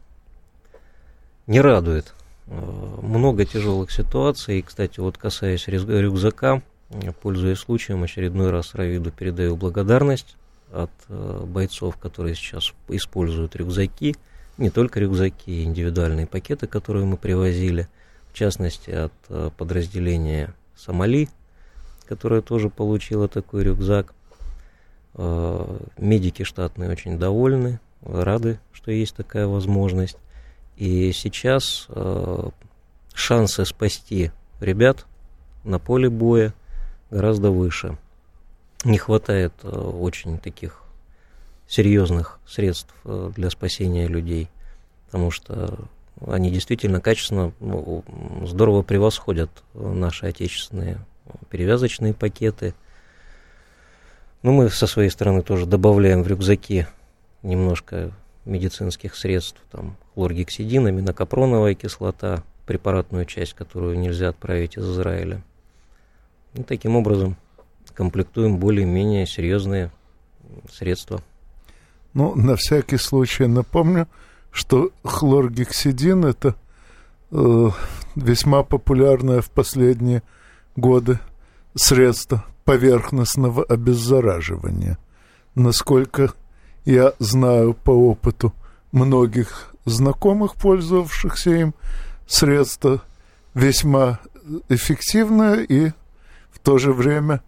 не 1.46 1.60
радует. 1.60 2.14
Э, 2.46 2.98
много 3.02 3.44
тяжелых 3.44 3.90
ситуаций. 3.90 4.58
И, 4.58 4.62
кстати, 4.62 5.00
вот 5.00 5.18
касаясь 5.18 5.68
рюкзака, 5.68 6.62
пользуясь 7.22 7.58
случаем, 7.58 8.02
очередной 8.02 8.50
раз 8.50 8.74
Равиду 8.74 9.10
передаю 9.10 9.56
благодарность 9.56 10.36
от 10.72 10.90
э, 11.08 11.44
бойцов, 11.46 11.96
которые 11.96 12.34
сейчас 12.34 12.72
используют 12.88 13.56
рюкзаки, 13.56 14.16
не 14.56 14.70
только 14.70 15.00
рюкзаки, 15.00 15.62
индивидуальные 15.62 16.26
пакеты, 16.26 16.66
которые 16.66 17.04
мы 17.06 17.16
привозили, 17.16 17.88
в 18.30 18.34
частности, 18.34 18.90
от 18.90 19.54
подразделения 19.56 20.54
Сомали, 20.76 21.28
которое 22.06 22.42
тоже 22.42 22.68
получило 22.68 23.28
такой 23.28 23.64
рюкзак. 23.64 24.14
Медики 25.96 26.42
штатные 26.42 26.90
очень 26.90 27.18
довольны, 27.18 27.80
рады, 28.02 28.58
что 28.72 28.90
есть 28.90 29.16
такая 29.16 29.46
возможность. 29.46 30.18
И 30.76 31.12
сейчас 31.12 31.86
э, 31.88 32.50
шансы 33.12 33.64
спасти 33.64 34.30
ребят 34.60 35.06
на 35.64 35.78
поле 35.78 36.08
боя 36.08 36.54
гораздо 37.10 37.50
выше. 37.50 37.98
Не 38.84 38.98
хватает 38.98 39.52
э, 39.62 39.68
очень 39.68 40.38
таких 40.38 40.82
серьезных 41.66 42.38
средств 42.46 42.94
э, 43.04 43.32
для 43.34 43.50
спасения 43.50 44.06
людей, 44.06 44.48
потому 45.06 45.30
что 45.30 45.78
они 46.26 46.50
действительно 46.50 47.00
качественно, 47.00 47.52
ну, 47.60 48.04
здорово 48.44 48.82
превосходят 48.82 49.50
наши 49.74 50.26
отечественные 50.26 50.98
перевязочные 51.50 52.14
пакеты. 52.14 52.74
Ну, 54.42 54.52
мы 54.52 54.70
со 54.70 54.86
своей 54.86 55.10
стороны 55.10 55.42
тоже 55.42 55.66
добавляем 55.66 56.22
в 56.22 56.28
рюкзаки 56.28 56.86
немножко 57.42 58.12
медицинских 58.44 59.14
средств, 59.14 59.60
там 59.70 59.96
хлоргексидин, 60.14 60.86
аминокапроновая 60.86 61.74
кислота, 61.74 62.42
препаратную 62.66 63.24
часть, 63.24 63.54
которую 63.54 63.98
нельзя 63.98 64.28
отправить 64.30 64.76
из 64.76 64.88
Израиля. 64.88 65.42
И 66.54 66.62
таким 66.62 66.96
образом 66.96 67.36
комплектуем 67.98 68.58
более-менее 68.58 69.26
серьезные 69.26 69.90
средства. 70.72 71.20
Ну, 72.14 72.32
на 72.36 72.54
всякий 72.54 72.96
случай 72.96 73.46
напомню, 73.48 74.06
что 74.52 74.92
хлоргексидин 75.02 76.24
это 76.24 76.54
э, 77.32 77.70
весьма 78.14 78.62
популярное 78.62 79.40
в 79.40 79.50
последние 79.50 80.22
годы 80.76 81.18
средство 81.74 82.44
поверхностного 82.64 83.64
обеззараживания. 83.64 84.96
Насколько 85.56 86.32
я 86.84 87.14
знаю 87.18 87.74
по 87.74 87.90
опыту 87.90 88.54
многих 88.92 89.74
знакомых, 89.86 90.54
пользовавшихся 90.54 91.50
им, 91.50 91.74
средство 92.28 93.02
весьма 93.54 94.20
эффективное 94.68 95.64
и 95.64 95.90
в 96.52 96.60
то 96.62 96.78
же 96.78 96.92
время 96.92 97.42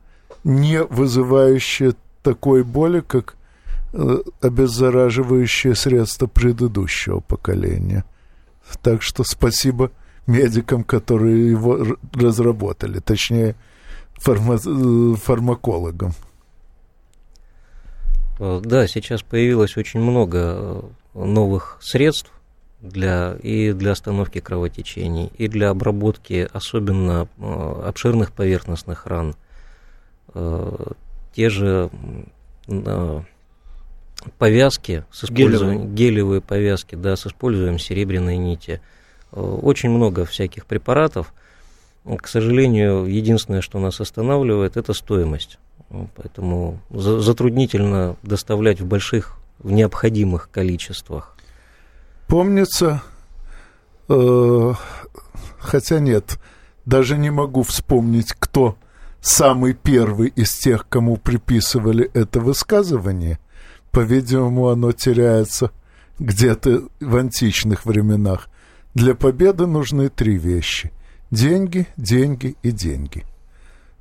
не 0.44 0.82
вызывающее 0.82 1.94
такой 2.22 2.64
боли, 2.64 3.00
как 3.00 3.36
э, 3.92 4.18
обеззараживающее 4.40 5.74
средство 5.74 6.26
предыдущего 6.26 7.20
поколения. 7.20 8.04
Так 8.82 9.02
что 9.02 9.24
спасибо 9.24 9.90
медикам, 10.26 10.84
которые 10.84 11.50
его 11.50 11.96
разработали, 12.14 13.00
точнее 13.00 13.56
фарма 14.14 14.54
э, 14.64 15.14
фармакологам. 15.16 16.12
Э, 18.38 18.60
да, 18.62 18.86
сейчас 18.86 19.22
появилось 19.22 19.76
очень 19.76 20.00
много 20.00 20.84
новых 21.14 21.78
средств 21.80 22.30
для, 22.80 23.36
и 23.42 23.72
для 23.72 23.92
остановки 23.92 24.40
кровотечений, 24.40 25.30
и 25.36 25.48
для 25.48 25.70
обработки 25.70 26.48
особенно 26.52 27.28
обширных 27.38 28.32
поверхностных 28.32 29.06
ран– 29.06 29.34
те 31.34 31.48
же 31.50 31.90
э, 32.68 33.20
повязки 34.38 35.04
с 35.10 35.24
использованием 35.24 35.94
гелевые. 35.94 35.94
гелевые 35.94 36.40
повязки, 36.40 36.94
да, 36.94 37.16
с 37.16 37.26
использованием 37.26 37.78
серебряной 37.78 38.36
нити. 38.36 38.80
Э, 39.32 39.40
очень 39.40 39.90
много 39.90 40.24
всяких 40.24 40.66
препаратов. 40.66 41.32
К 42.04 42.26
сожалению, 42.28 43.04
единственное, 43.04 43.60
что 43.60 43.78
нас 43.78 44.00
останавливает, 44.00 44.76
это 44.76 44.94
стоимость. 44.94 45.58
Поэтому 46.16 46.80
затруднительно 46.90 48.16
доставлять 48.22 48.80
в 48.80 48.86
больших, 48.86 49.38
в 49.58 49.70
необходимых 49.70 50.48
количествах. 50.50 51.36
Помнится, 52.26 53.02
э, 54.08 54.72
хотя 55.58 55.98
нет, 55.98 56.38
даже 56.86 57.18
не 57.18 57.30
могу 57.30 57.62
вспомнить, 57.64 58.32
кто 58.38 58.76
самый 59.20 59.74
первый 59.74 60.28
из 60.28 60.52
тех, 60.52 60.88
кому 60.88 61.16
приписывали 61.16 62.10
это 62.14 62.40
высказывание, 62.40 63.38
по-видимому, 63.90 64.68
оно 64.68 64.92
теряется 64.92 65.70
где-то 66.18 66.84
в 67.00 67.16
античных 67.16 67.84
временах. 67.84 68.48
Для 68.94 69.14
победы 69.14 69.66
нужны 69.66 70.08
три 70.08 70.36
вещи– 70.36 70.92
деньги, 71.30 71.86
деньги 71.96 72.56
и 72.62 72.70
деньги. 72.70 73.24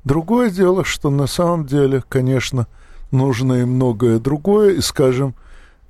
Другое 0.04 0.50
дело, 0.50 0.84
что 0.84 1.10
на 1.10 1.28
самом 1.28 1.66
деле, 1.66 2.04
конечно, 2.08 2.68
нужно 3.12 3.62
и 3.62 3.66
многое 3.66 4.20
другое, 4.20 4.76
и, 4.76 4.82
скажем, 4.82 5.36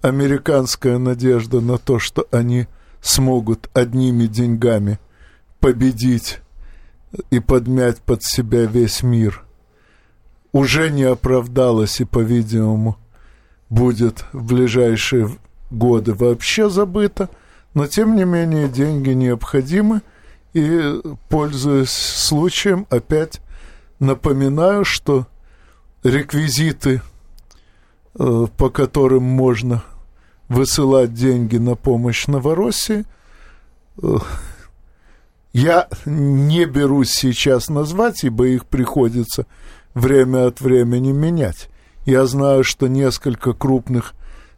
американская 0.01 0.97
надежда 0.97 1.61
на 1.61 1.77
то, 1.77 1.99
что 1.99 2.27
они 2.31 2.67
смогут 3.01 3.69
одними 3.73 4.25
деньгами 4.25 4.99
победить 5.59 6.39
и 7.29 7.39
подмять 7.39 8.01
под 8.01 8.23
себя 8.23 8.65
весь 8.65 9.03
мир, 9.03 9.43
уже 10.51 10.89
не 10.89 11.03
оправдалась 11.03 11.99
и, 11.99 12.05
по-видимому, 12.05 12.97
будет 13.69 14.25
в 14.33 14.43
ближайшие 14.43 15.29
годы 15.69 16.13
вообще 16.13 16.69
забыта, 16.69 17.29
но, 17.73 17.87
тем 17.87 18.15
не 18.15 18.25
менее, 18.25 18.67
деньги 18.67 19.11
необходимы, 19.11 20.01
и, 20.53 21.01
пользуясь 21.29 21.91
случаем, 21.91 22.87
опять 22.89 23.41
напоминаю, 23.99 24.85
что 24.85 25.27
реквизиты, 26.03 27.01
э, 28.17 28.47
по 28.57 28.69
которым 28.69 29.23
можно 29.23 29.83
высылать 30.47 31.13
деньги 31.13 31.57
на 31.57 31.75
помощь 31.75 32.25
Новороссии, 32.27 33.05
э, 34.01 34.17
я 35.53 35.87
не 36.05 36.65
берусь 36.65 37.11
сейчас 37.11 37.69
назвать, 37.69 38.23
ибо 38.23 38.47
их 38.47 38.65
приходится 38.65 39.45
время 39.93 40.47
от 40.47 40.61
времени 40.61 41.11
менять. 41.11 41.69
Я 42.05 42.25
знаю, 42.27 42.63
что 42.63 42.87
несколько 42.87 43.53
крупных 43.53 44.13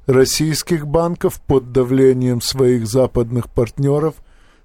российских 0.06 0.88
банков 0.88 1.42
под 1.42 1.72
давлением 1.72 2.42
своих 2.42 2.88
западных 2.88 3.50
партнеров 3.50 4.16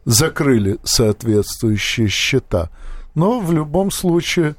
закрыли 0.05 0.79
соответствующие 0.83 2.09
счета. 2.09 2.71
Но 3.15 3.41
в 3.41 3.53
любом 3.53 3.91
случае 3.91 4.57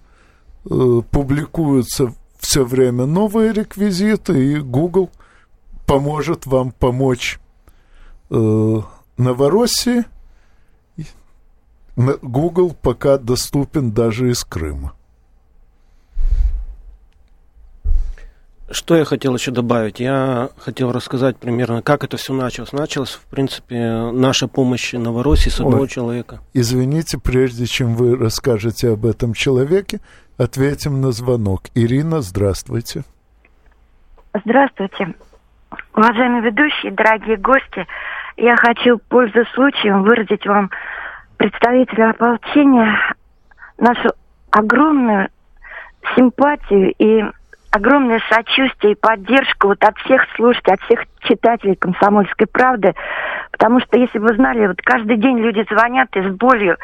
э, 0.70 1.02
публикуются 1.12 2.14
все 2.40 2.64
время 2.64 3.06
новые 3.06 3.52
реквизиты, 3.52 4.54
и 4.54 4.60
Google 4.60 5.10
поможет 5.86 6.46
вам 6.46 6.72
помочь 6.72 7.40
э, 8.30 8.82
Новороссии– 9.18 10.06
Google 11.98 12.76
пока 12.80 13.18
доступен 13.18 13.92
даже 13.92 14.30
из 14.30 14.44
Крыма. 14.44 14.94
Что 18.70 18.98
я 18.98 19.06
хотел 19.06 19.34
еще 19.34 19.52
добавить? 19.52 20.00
Я 20.00 20.50
хотел 20.60 20.92
рассказать 20.92 21.38
примерно, 21.38 21.82
как 21.82 22.04
это 22.04 22.18
все 22.18 22.34
началось. 22.34 22.74
Началось, 22.74 23.14
в 23.14 23.26
принципе, 23.28 24.12
наша 24.12 24.48
помощь 24.50 24.94
Новороссии 24.94 25.50
с 25.50 25.62
одного 25.62 25.84
Ой, 25.84 25.88
человека. 25.88 26.42
Извините, 26.54 27.18
прежде 27.18 27.66
чем 27.66 27.96
вы 27.96 28.18
расскажете 28.18 28.92
об 28.92 29.06
этом 29.06 29.34
человеке, 29.34 30.00
ответим 30.38 31.00
на 31.00 31.12
звонок. 31.14 31.62
Ирина, 31.76 32.22
здравствуйте. 32.22 33.04
Здравствуйте. 34.44 35.16
Уважаемые 35.96 36.44
ведущие, 36.44 36.92
дорогие 36.92 37.38
гости, 37.38 37.88
я 38.36 38.56
хочу, 38.58 39.00
пользуясь 39.10 39.48
случаем, 39.56 40.04
выразить 40.04 40.46
вам 40.46 40.70
представители 41.38 42.02
ополчения 42.02 42.97
нашу 43.78 44.10
огромную 44.52 45.30
симпатию 46.15 46.93
и 46.97 47.23
огромное 47.71 48.21
сочувствие 48.30 48.93
и 48.93 48.95
поддержку 48.95 49.67
вот 49.67 49.84
от 49.84 49.97
всех 50.00 50.23
слушателей, 50.36 50.76
от 50.76 50.82
всех 50.82 51.02
читателей 51.19 51.76
«Комсомольской 51.76 52.47
правды», 52.47 52.93
потому 53.52 53.80
что, 53.82 53.97
если 53.97 54.19
бы 54.19 54.28
вы 54.28 54.36
знали, 54.36 54.67
вот 54.67 54.82
каждый 54.82 55.17
день 55.17 55.39
люди 55.39 55.65
звонят 55.69 56.15
и 56.15 56.21
с 56.21 56.34
болью 56.34 56.78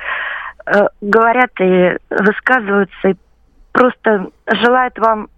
э, 0.65 0.87
говорят 1.01 1.51
и 1.59 1.97
высказываются, 2.09 3.09
и 3.09 3.15
просто 3.71 4.27
желают 4.47 4.97
вам 4.99 5.29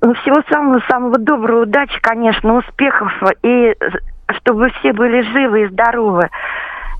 ну, 0.00 0.14
всего 0.14 0.42
самого-самого 0.50 1.18
доброго, 1.18 1.62
удачи, 1.62 1.98
конечно, 2.00 2.56
успехов, 2.56 3.12
и 3.42 3.74
чтобы 4.36 4.70
все 4.80 4.92
были 4.92 5.22
живы 5.32 5.62
и 5.62 5.68
здоровы 5.68 6.28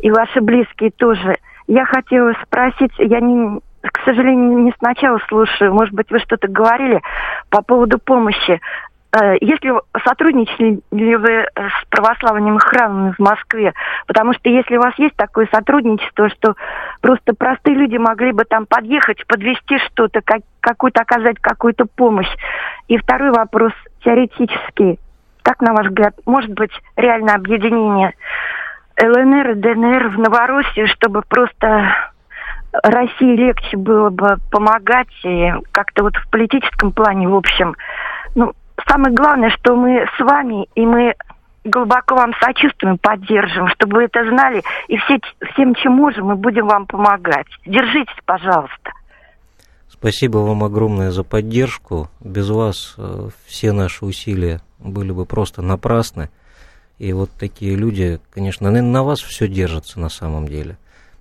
и 0.02 0.10
ваши 0.10 0.40
близкие 0.40 0.90
тоже. 0.90 1.36
Я 1.68 1.86
хотела 1.86 2.34
спросить, 2.42 2.92
я 2.98 3.20
не, 3.20 3.60
к 3.80 4.00
сожалению, 4.04 4.58
не 4.58 4.74
сначала 4.78 5.18
слушаю, 5.28 5.72
может 5.72 5.94
быть, 5.94 6.10
вы 6.10 6.18
что-то 6.18 6.48
говорили 6.48 7.00
по 7.48 7.62
поводу 7.62 7.98
помощи. 7.98 8.60
Э, 9.12 9.36
если 9.40 9.72
сотрудничали 10.04 10.80
ли 10.90 11.16
вы 11.16 11.46
с 11.54 11.88
православными 11.88 12.58
храмами 12.58 13.14
в 13.16 13.20
Москве? 13.20 13.74
Потому 14.08 14.32
что 14.34 14.48
если 14.48 14.76
у 14.76 14.80
вас 14.80 14.94
есть 14.98 15.14
такое 15.14 15.48
сотрудничество, 15.52 16.28
что 16.30 16.56
просто 17.00 17.32
простые 17.34 17.76
люди 17.76 17.96
могли 17.96 18.32
бы 18.32 18.44
там 18.44 18.66
подъехать, 18.66 19.24
подвести 19.28 19.78
что-то, 19.86 20.20
как, 20.20 20.40
какую-то 20.60 21.02
оказать 21.02 21.38
какую-то 21.40 21.86
помощь. 21.86 22.30
И 22.88 22.98
второй 22.98 23.30
вопрос 23.30 23.72
теоретический. 24.04 24.98
Как, 25.42 25.60
на 25.60 25.74
ваш 25.74 25.86
взгляд, 25.86 26.14
может 26.24 26.52
быть 26.52 26.72
реально 26.96 27.34
объединение 27.34 28.14
ЛНР 29.00 29.56
ДНР 29.56 30.08
в 30.08 30.18
Новороссию, 30.18 30.86
чтобы 30.88 31.22
просто 31.22 32.10
России 32.72 33.36
легче 33.36 33.76
было 33.76 34.10
бы 34.10 34.36
помогать 34.50 35.08
и 35.24 35.52
как-то 35.72 36.04
вот 36.04 36.16
в 36.16 36.30
политическом 36.30 36.92
плане, 36.92 37.28
в 37.28 37.34
общем, 37.34 37.76
ну, 38.34 38.52
самое 38.88 39.14
главное, 39.14 39.50
что 39.50 39.76
мы 39.76 40.06
с 40.16 40.20
вами, 40.20 40.66
и 40.74 40.86
мы 40.86 41.14
глубоко 41.64 42.14
вам 42.16 42.32
сочувствуем, 42.40 42.98
поддержим, 42.98 43.68
чтобы 43.68 43.96
вы 43.96 44.04
это 44.04 44.26
знали, 44.28 44.62
и 44.88 44.96
все, 44.96 45.20
всем, 45.52 45.74
чем 45.74 45.92
можем, 45.92 46.26
мы 46.26 46.36
будем 46.36 46.66
вам 46.66 46.86
помогать. 46.86 47.46
Держитесь, 47.66 48.16
пожалуйста. 48.24 48.90
Спасибо 49.88 50.38
вам 50.38 50.64
огромное 50.64 51.10
за 51.10 51.22
поддержку. 51.22 52.08
Без 52.18 52.50
вас 52.50 52.94
э, 52.98 53.28
все 53.46 53.72
наши 53.72 54.04
усилия 54.04 54.60
были 54.78 55.12
бы 55.12 55.26
просто 55.26 55.62
напрасны. 55.62 56.30
И 57.02 57.12
вот 57.12 57.30
такие 57.36 57.74
люди, 57.74 58.20
конечно, 58.32 58.70
на 58.70 59.02
вас 59.02 59.18
все 59.18 59.48
держится 59.48 59.98
на 59.98 60.08
самом 60.08 60.46
деле. 60.46 60.78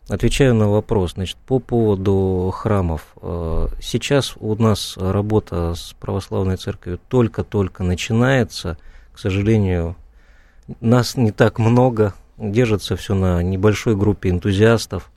Отвечаю 0.09 0.53
на 0.53 0.69
вопрос. 0.69 1.13
Значит, 1.13 1.37
по 1.37 1.57
поводу 1.57 2.51
храмов. 2.53 3.07
Э, 3.19 3.65
сейчас 3.81 4.35
у 4.39 4.53
нас 4.61 4.95
работа 4.95 5.73
с 5.73 5.95
православной 5.99 6.57
церковью 6.57 6.99
только-только 7.07 7.81
начинается. 7.81 8.77
К 9.11 9.17
сожалению, 9.17 9.95
нас 10.81 11.17
не 11.17 11.31
так 11.31 11.57
много. 11.57 12.13
Держится 12.37 12.95
все 12.95 13.15
на 13.15 13.41
небольшой 13.41 13.95
группе 13.95 14.29
энтузиастов. 14.29 15.09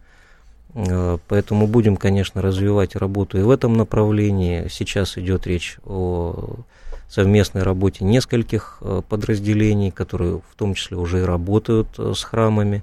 Э, 0.72 1.18
поэтому 1.28 1.66
будем, 1.66 1.98
конечно, 1.98 2.40
развивать 2.40 2.96
работу 2.96 3.38
и 3.38 3.42
в 3.42 3.50
этом 3.50 3.76
направлении. 3.76 4.68
Сейчас 4.70 5.18
идет 5.18 5.46
речь 5.46 5.76
о 5.84 6.56
совместной 7.14 7.62
работе 7.62 8.04
нескольких 8.04 8.78
э, 8.80 9.02
подразделений, 9.08 9.92
которые 9.92 10.40
в 10.50 10.56
том 10.56 10.74
числе 10.74 10.96
уже 10.96 11.20
и 11.20 11.24
работают 11.24 11.88
э, 11.96 12.12
с 12.12 12.24
храмами. 12.24 12.82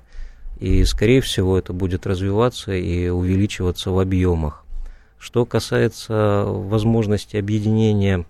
И, 0.58 0.86
скорее 0.86 1.20
всего, 1.20 1.58
это 1.58 1.74
будет 1.74 2.08
развиваться 2.08 2.72
и 2.72 3.10
увеличиваться 3.10 3.92
в 3.92 4.00
объемах. 4.00 4.64
Что 5.20 5.46
касается 5.46 6.46
возможности 6.48 7.36
объединения 7.36 8.26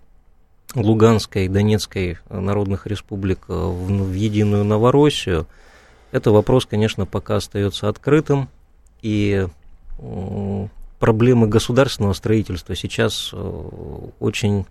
Луганской 0.73 1.45
и 1.45 1.49
Донецкой 1.49 2.17
народных 2.29 2.87
республик 2.87 3.47
в, 3.47 3.85
в 3.85 4.13
единую 4.13 4.63
Новороссию, 4.63 5.45
это 6.11 6.31
вопрос, 6.31 6.65
конечно, 6.65 7.05
пока 7.05 7.35
остается 7.35 7.89
открытым 7.89 8.49
и 9.03 9.47
проблемы 10.99 11.47
государственного 11.47 12.13
строительства 12.13 12.75
сейчас 12.75 13.29
э, 13.33 13.61
очень 14.19 14.65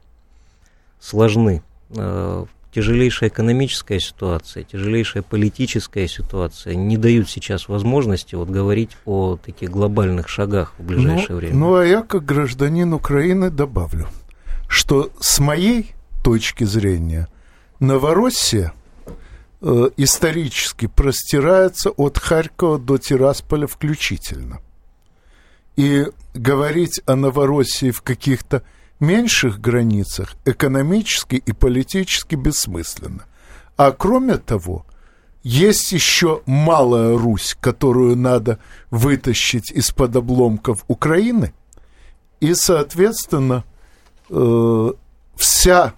сложны. 1.00 1.62
Э, 1.90 2.44
тяжелейшая 2.72 3.30
экономическая 3.30 3.98
ситуация, 3.98 4.62
тяжелейшая 4.62 5.22
политическая 5.22 6.06
ситуация 6.06 6.74
не 6.74 6.96
дают 6.96 7.28
сейчас 7.28 7.68
возможности 7.68 8.34
вот 8.34 8.48
говорить 8.48 8.90
о 9.04 9.36
таких 9.36 9.70
глобальных 9.70 10.28
шагах 10.28 10.74
в 10.78 10.84
ближайшее 10.84 11.30
ну, 11.30 11.36
время. 11.36 11.54
Ну, 11.56 11.74
а 11.76 11.84
я, 11.84 12.02
как 12.02 12.24
гражданин 12.24 12.92
Украины, 12.92 13.50
добавлю, 13.50 14.08
что 14.68 15.10
с 15.20 15.40
моей 15.40 15.92
точки 16.22 16.64
зрения 16.64 17.28
Новороссия 17.80 18.72
э, 19.62 19.90
исторически 19.96 20.86
простирается 20.86 21.90
от 21.90 22.18
Харькова 22.18 22.78
до 22.78 22.98
Тирасполя 22.98 23.66
включительно. 23.66 24.60
И 25.76 26.06
говорить 26.34 27.00
о 27.06 27.16
Новороссии 27.16 27.90
в 27.90 28.02
каких-то 28.02 28.62
меньших 29.00 29.60
границах 29.60 30.34
экономически 30.44 31.36
и 31.36 31.52
политически 31.52 32.34
бессмысленно. 32.34 33.24
А 33.76 33.92
кроме 33.92 34.36
того, 34.36 34.84
есть 35.42 35.92
еще 35.92 36.42
Малая 36.46 37.16
Русь, 37.16 37.56
которую 37.60 38.16
надо 38.16 38.58
вытащить 38.90 39.70
из-под 39.70 40.16
обломков 40.16 40.84
Украины, 40.86 41.52
и, 42.40 42.54
соответственно, 42.54 43.64
э, 44.28 44.92
вся 45.36 45.94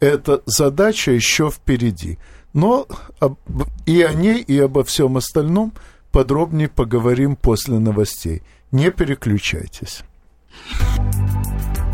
эта 0.00 0.42
задача 0.46 1.12
еще 1.12 1.50
впереди. 1.50 2.18
Но 2.52 2.86
об, 3.20 3.38
и 3.86 4.02
о 4.02 4.12
ней, 4.12 4.40
и 4.40 4.58
обо 4.58 4.84
всем 4.84 5.16
остальном 5.16 5.72
подробнее 6.10 6.68
поговорим 6.68 7.36
после 7.36 7.78
новостей. 7.78 8.42
Не 8.70 8.90
переключайтесь. 8.90 10.02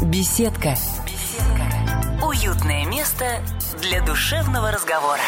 Беседка. 0.03 0.77
Беседка. 1.05 2.25
Уютное 2.25 2.87
место 2.87 3.25
для 3.83 4.01
душевного 4.01 4.71
разговора. 4.71 5.21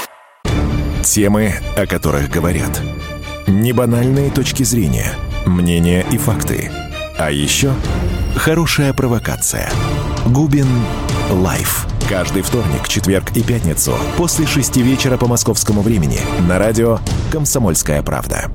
Темы, 1.02 1.54
о 1.76 1.86
которых 1.86 2.30
говорят. 2.30 2.80
Небанальные 3.48 4.30
точки 4.30 4.62
зрения, 4.62 5.12
мнения 5.44 6.06
и 6.12 6.18
факты. 6.18 6.70
А 7.18 7.32
еще 7.32 7.72
хорошая 8.36 8.92
провокация. 8.92 9.68
Губин 10.26 10.68
Live. 11.30 11.86
Каждый 12.08 12.42
вторник, 12.42 12.86
четверг 12.86 13.36
и 13.36 13.42
пятницу 13.42 13.94
после 14.16 14.46
шести 14.46 14.82
вечера 14.82 15.16
по 15.16 15.26
московскому 15.26 15.82
времени 15.82 16.20
на 16.48 16.60
радио 16.60 17.00
«Комсомольская 17.32 18.02
правда». 18.04 18.52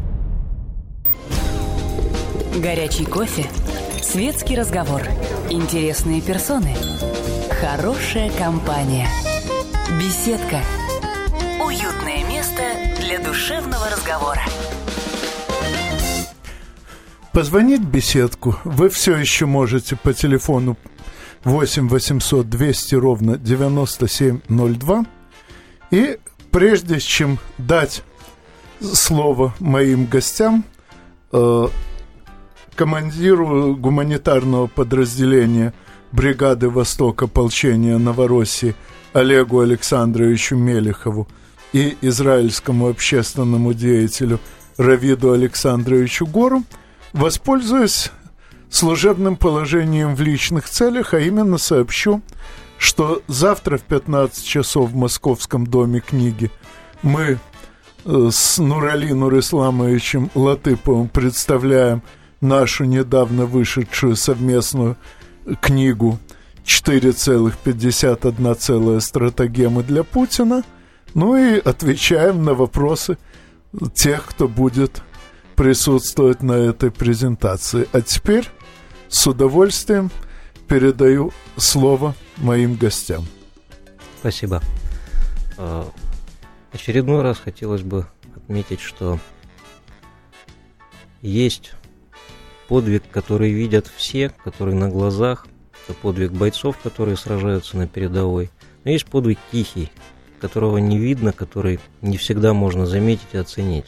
Горячий 2.55 3.03
кофе, 3.03 3.45
светский 4.05 4.55
разговор, 4.55 5.01
интересные 5.49 6.21
персоны, 6.21 6.75
хорошая 7.59 8.29
компания, 8.37 9.07
беседка, 9.99 10.61
уютное 11.59 12.23
место 12.29 12.61
для 13.01 13.19
душевного 13.19 13.89
разговора. 13.89 14.41
Позвонить 17.33 17.81
в 17.81 17.89
беседку 17.89 18.55
вы 18.63 18.89
все 18.89 19.17
еще 19.17 19.47
можете 19.47 19.95
по 19.95 20.13
телефону 20.13 20.77
8 21.43 21.89
800 21.89 22.47
200 22.47 22.95
ровно 22.95 23.37
9702. 23.37 25.05
И 25.91 26.19
прежде 26.51 26.99
чем 26.99 27.39
дать 27.57 28.03
слово 28.81 29.55
моим 29.59 30.05
гостям, 30.05 30.63
э, 31.31 31.67
командиру 32.75 33.75
гуманитарного 33.75 34.67
подразделения 34.67 35.73
бригады 36.11 36.69
«Восток» 36.69 37.23
ополчения 37.23 37.97
Новороссии 37.97 38.75
Олегу 39.13 39.61
Александровичу 39.61 40.55
Мелехову 40.55 41.27
и 41.73 41.97
израильскому 42.01 42.89
общественному 42.89 43.73
деятелю 43.73 44.39
Равиду 44.77 45.31
Александровичу 45.31 46.25
Гору, 46.25 46.63
воспользуюсь 47.13 48.11
служебным 48.69 49.37
положением 49.37 50.15
в 50.15 50.21
личных 50.21 50.69
целях, 50.69 51.13
а 51.13 51.19
именно 51.19 51.57
сообщу, 51.57 52.21
что 52.77 53.21
завтра 53.27 53.77
в 53.77 53.83
15 53.83 54.45
часов 54.45 54.91
в 54.91 54.95
Московском 54.95 55.65
доме 55.65 56.01
книги 56.01 56.51
мы 57.01 57.39
э, 58.05 58.29
с 58.31 58.57
Нурали 58.57 59.13
Нурисламовичем 59.13 60.29
Латыповым 60.35 61.07
представляем 61.07 62.03
нашу 62.45 62.85
недавно 62.85 63.45
вышедшую 63.45 64.15
совместную 64.15 64.95
книгу 65.61 66.17
4,51 66.65 68.99
стратегемы 68.99 69.83
для 69.83 70.03
Путина, 70.03 70.63
ну 71.13 71.35
и 71.35 71.59
отвечаем 71.59 72.43
на 72.43 72.53
вопросы 72.53 73.17
тех, 73.93 74.25
кто 74.25 74.47
будет 74.47 75.01
присутствовать 75.55 76.41
на 76.41 76.53
этой 76.53 76.91
презентации. 76.91 77.87
А 77.91 78.01
теперь 78.01 78.49
с 79.07 79.27
удовольствием 79.27 80.09
передаю 80.67 81.31
слово 81.57 82.15
моим 82.37 82.75
гостям. 82.75 83.25
Спасибо. 84.19 84.61
А, 85.57 85.87
очередной 86.71 87.21
раз 87.21 87.39
хотелось 87.39 87.83
бы 87.83 88.07
отметить, 88.35 88.81
что 88.81 89.19
есть 91.21 91.73
подвиг, 92.67 93.03
который 93.11 93.51
видят 93.51 93.87
все, 93.95 94.31
который 94.43 94.73
на 94.73 94.89
глазах, 94.89 95.47
это 95.87 95.97
подвиг 95.97 96.31
бойцов, 96.31 96.77
которые 96.77 97.17
сражаются 97.17 97.77
на 97.77 97.87
передовой. 97.87 98.49
Но 98.83 98.91
есть 98.91 99.05
подвиг 99.05 99.37
тихий, 99.51 99.91
которого 100.39 100.77
не 100.77 100.97
видно, 100.97 101.31
который 101.31 101.79
не 102.01 102.17
всегда 102.17 102.53
можно 102.53 102.85
заметить 102.85 103.27
и 103.33 103.37
оценить. 103.37 103.85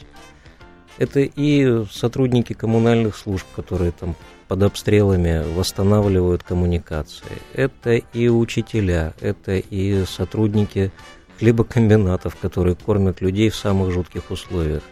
Это 0.98 1.20
и 1.20 1.84
сотрудники 1.92 2.52
коммунальных 2.52 3.16
служб, 3.16 3.46
которые 3.54 3.92
там 3.92 4.16
под 4.48 4.62
обстрелами 4.62 5.44
восстанавливают 5.54 6.42
коммуникации. 6.42 7.26
Это 7.52 7.94
и 7.94 8.28
учителя, 8.28 9.14
это 9.20 9.56
и 9.56 10.04
сотрудники 10.06 10.90
хлебокомбинатов, 11.38 12.36
которые 12.36 12.74
кормят 12.74 13.20
людей 13.20 13.50
в 13.50 13.56
самых 13.56 13.92
жутких 13.92 14.30
условиях. 14.30 14.82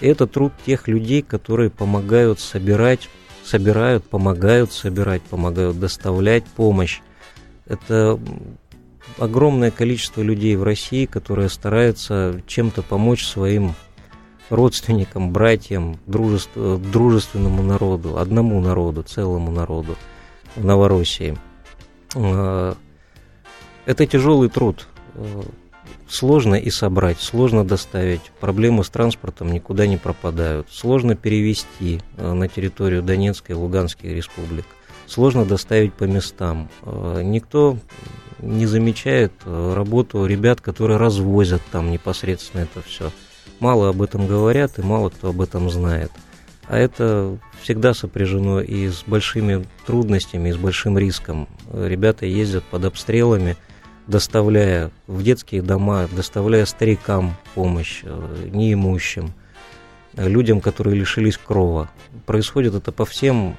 И 0.00 0.08
это 0.08 0.26
труд 0.26 0.52
тех 0.66 0.88
людей, 0.88 1.22
которые 1.22 1.70
помогают 1.70 2.40
собирать 2.40 3.08
собирают, 3.44 4.04
помогают 4.04 4.72
собирать, 4.72 5.22
помогают 5.22 5.78
доставлять 5.78 6.44
помощь. 6.44 7.00
Это 7.66 8.18
огромное 9.18 9.70
количество 9.70 10.22
людей 10.22 10.56
в 10.56 10.62
России, 10.62 11.06
которые 11.06 11.48
стараются 11.48 12.40
чем-то 12.46 12.82
помочь 12.82 13.24
своим 13.24 13.74
родственникам, 14.50 15.32
братьям, 15.32 15.98
дружеств, 16.06 16.50
дружественному 16.54 17.62
народу, 17.62 18.18
одному 18.18 18.60
народу, 18.60 19.02
целому 19.02 19.50
народу 19.50 19.96
в 20.56 20.64
Новороссии. 20.64 21.36
А, 22.14 22.76
это 23.86 24.06
тяжелый 24.06 24.48
труд. 24.48 24.86
Сложно 26.12 26.56
и 26.56 26.70
собрать, 26.70 27.18
сложно 27.20 27.64
доставить, 27.64 28.20
проблемы 28.38 28.84
с 28.84 28.90
транспортом 28.90 29.50
никуда 29.50 29.86
не 29.86 29.96
пропадают, 29.96 30.68
сложно 30.70 31.16
перевести 31.16 32.00
на 32.18 32.48
территорию 32.48 33.02
Донецкой 33.02 33.56
и 33.56 33.58
Луганской 33.58 34.14
республик, 34.14 34.66
сложно 35.06 35.46
доставить 35.46 35.94
по 35.94 36.04
местам. 36.04 36.68
Никто 36.84 37.78
не 38.40 38.66
замечает 38.66 39.32
работу 39.46 40.26
ребят, 40.26 40.60
которые 40.60 40.98
развозят 40.98 41.62
там 41.72 41.90
непосредственно 41.90 42.62
это 42.62 42.82
все. 42.82 43.10
Мало 43.58 43.88
об 43.88 44.02
этом 44.02 44.26
говорят 44.26 44.78
и 44.78 44.82
мало 44.82 45.08
кто 45.08 45.30
об 45.30 45.40
этом 45.40 45.70
знает. 45.70 46.10
А 46.68 46.76
это 46.76 47.38
всегда 47.60 47.94
сопряжено 47.94 48.60
и 48.60 48.88
с 48.88 49.04
большими 49.06 49.66
трудностями, 49.86 50.50
и 50.50 50.52
с 50.52 50.56
большим 50.56 50.98
риском. 50.98 51.48
Ребята 51.72 52.26
ездят 52.26 52.64
под 52.64 52.84
обстрелами, 52.84 53.56
доставляя 54.06 54.90
в 55.06 55.22
детские 55.22 55.62
дома, 55.62 56.08
доставляя 56.10 56.64
старикам 56.64 57.34
помощь, 57.54 58.00
э, 58.02 58.48
неимущим, 58.50 59.32
людям, 60.14 60.60
которые 60.60 60.96
лишились 60.96 61.38
крова. 61.38 61.90
Происходит 62.26 62.74
это 62.74 62.92
по 62.92 63.04
всем 63.04 63.56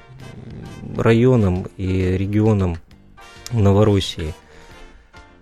районам 0.96 1.66
и 1.76 2.16
регионам 2.16 2.76
Новороссии. 3.52 4.34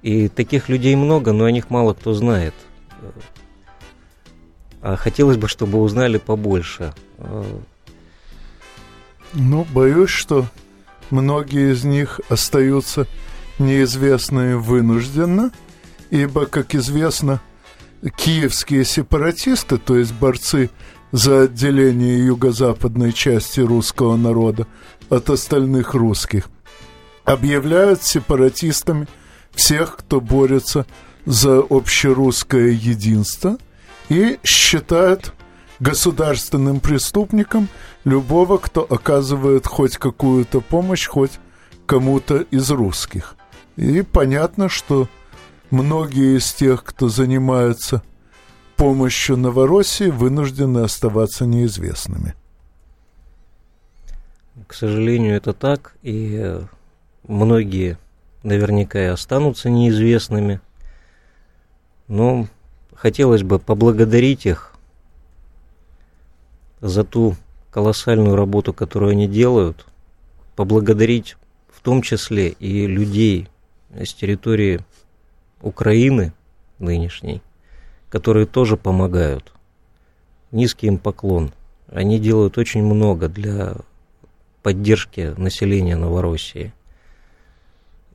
И 0.03 0.29
таких 0.29 0.69
людей 0.69 0.97
много, 0.97 1.33
но 1.33 1.45
о 1.45 1.51
них 1.51 1.71
мало 1.71 1.95
кто 1.95 2.13
знает. 2.15 2.55
А 4.81 4.97
хотелось 4.97 5.37
бы, 5.37 5.49
чтобы 5.49 5.81
узнали 5.81 6.19
побольше. 6.19 6.93
Ну, 9.35 9.67
боюсь, 9.73 10.11
что 10.11 10.47
многие 11.11 11.73
из 11.73 11.85
них 11.85 12.21
остаются 12.29 13.07
неизвестные 13.59 14.57
вынужденно, 14.57 15.53
ибо, 16.11 16.47
как 16.47 16.75
известно, 16.75 17.41
киевские 18.17 18.85
сепаратисты, 18.85 19.79
то 19.79 19.97
есть 19.97 20.13
борцы 20.13 20.71
за 21.13 21.43
отделение 21.43 22.27
юго-западной 22.27 23.13
части 23.13 23.61
русского 23.61 24.17
народа 24.17 24.67
от 25.11 25.31
остальных 25.31 25.95
русских, 25.95 26.49
объявляют 27.25 28.03
сепаратистами 28.03 29.07
всех, 29.53 29.99
кто 29.99 30.21
борется 30.21 30.87
за 31.27 31.59
общерусское 31.59 32.71
единство 32.71 33.59
и 34.09 34.39
считают 34.43 35.35
государственным 35.79 36.81
преступником 36.81 37.69
любого, 38.05 38.59
кто 38.59 38.83
оказывает 38.83 39.67
хоть 39.67 39.97
какую-то 39.99 40.61
помощь, 40.61 41.07
хоть 41.07 41.33
кому-то 41.87 42.39
из 42.51 42.71
русских. 42.71 43.37
И 43.77 44.03
понятно, 44.03 44.68
что 44.68 45.09
многие 45.70 46.39
из 46.39 46.53
тех, 46.53 46.85
кто 46.85 47.09
занимается 47.09 48.03
помощью 48.77 49.37
Новороссии, 49.37 50.11
вынуждены 50.11 50.81
оставаться 50.81 51.47
неизвестными. 51.47 52.35
К 54.66 54.75
сожалению, 54.75 55.37
это 55.37 55.53
так, 55.53 55.95
и 56.03 56.61
многие 57.27 57.99
наверняка 58.43 59.01
и 59.01 59.07
останутся 59.07 59.70
неизвестными. 59.70 60.61
Но 62.09 62.47
хотелось 62.95 63.43
бы 63.43 63.59
поблагодарить 63.59 64.45
их 64.47 64.75
за 66.81 67.05
ту 67.05 67.37
колоссальную 67.70 68.37
работу, 68.37 68.75
которую 68.75 69.12
они 69.12 69.29
делают, 69.29 69.87
поблагодарить 70.57 71.37
в 71.73 71.81
том 71.81 72.03
числе 72.03 72.49
и 72.49 72.87
людей 72.87 73.49
с 73.95 74.14
территории 74.14 74.80
Украины 75.61 76.32
нынешней, 76.78 77.43
которые 78.09 78.47
тоже 78.47 78.76
помогают. 78.76 79.53
Низкий 80.51 80.86
им 80.86 80.99
поклон. 80.99 81.53
Они 81.88 82.18
делают 82.18 82.59
очень 82.59 82.82
много 82.82 83.28
для 83.28 83.74
поддержки 84.62 85.34
населения 85.36 85.97
Новороссии– 85.97 86.72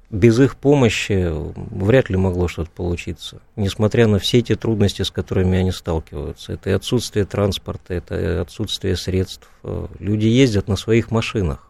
без 0.09 0.39
их 0.39 0.55
помощи 0.55 1.29
вряд 1.55 2.09
ли 2.09 2.15
могло 2.15 2.47
что-то 2.47 2.71
получиться, 2.71 3.41
несмотря 3.57 4.07
на 4.07 4.19
все 4.19 4.41
те 4.41 4.55
трудности, 4.55 5.01
с 5.01 5.11
которыми 5.11 5.57
они 5.57 5.71
сталкиваются. 5.71 6.53
Это 6.53 6.69
и 6.69 6.73
отсутствие 6.73 7.25
транспорта, 7.25 7.93
это 7.93 8.17
и 8.17 8.25
отсутствие 8.37 8.95
средств. 8.95 9.49
Люди 9.99 10.27
ездят 10.27 10.69
на 10.69 10.77
своих 10.77 11.11
машинах, 11.11 11.66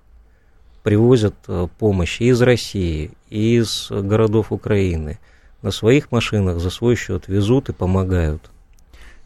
привозят 0.83 1.35
э, 1.47 1.67
помощь 1.77 2.21
из 2.21 2.41
России, 2.41 3.11
из 3.29 3.87
городов 3.89 4.51
Украины. 4.51 5.19
На 5.61 5.71
своих 5.71 6.11
машинах 6.11 6.59
за 6.59 6.69
свой 6.69 6.95
счет 6.95 7.27
везут 7.27 7.69
и 7.69 7.73
помогают. 7.73 8.49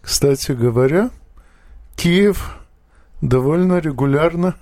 Кстати 0.01 0.53
говоря, 0.53 1.11
Киев 1.95 2.57
довольно 3.21 3.79
регулярно 3.79 4.55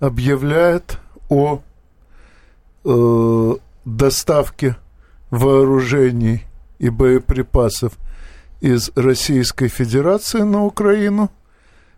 объявляет 0.00 0.98
о 1.28 1.62
э, 2.84 3.54
доставки 3.84 4.76
вооружений 5.30 6.42
и 6.78 6.90
боеприпасов 6.90 7.96
из 8.60 8.90
Российской 8.94 9.68
Федерации 9.68 10.40
на 10.40 10.64
Украину, 10.64 11.30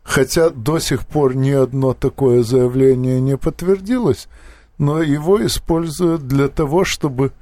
хотя 0.05 0.51
до 0.51 0.79
сих 0.79 1.07
пор 1.07 1.35
ни 1.35 1.51
одно 1.51 1.95
такое 1.95 2.45
заявление 2.45 3.21
не 3.21 3.37
подтвердилось, 3.37 4.29
но 4.79 5.03
его 5.03 5.45
используют 5.45 6.29
для 6.29 6.49
того, 6.49 6.85
чтобы 6.85 7.33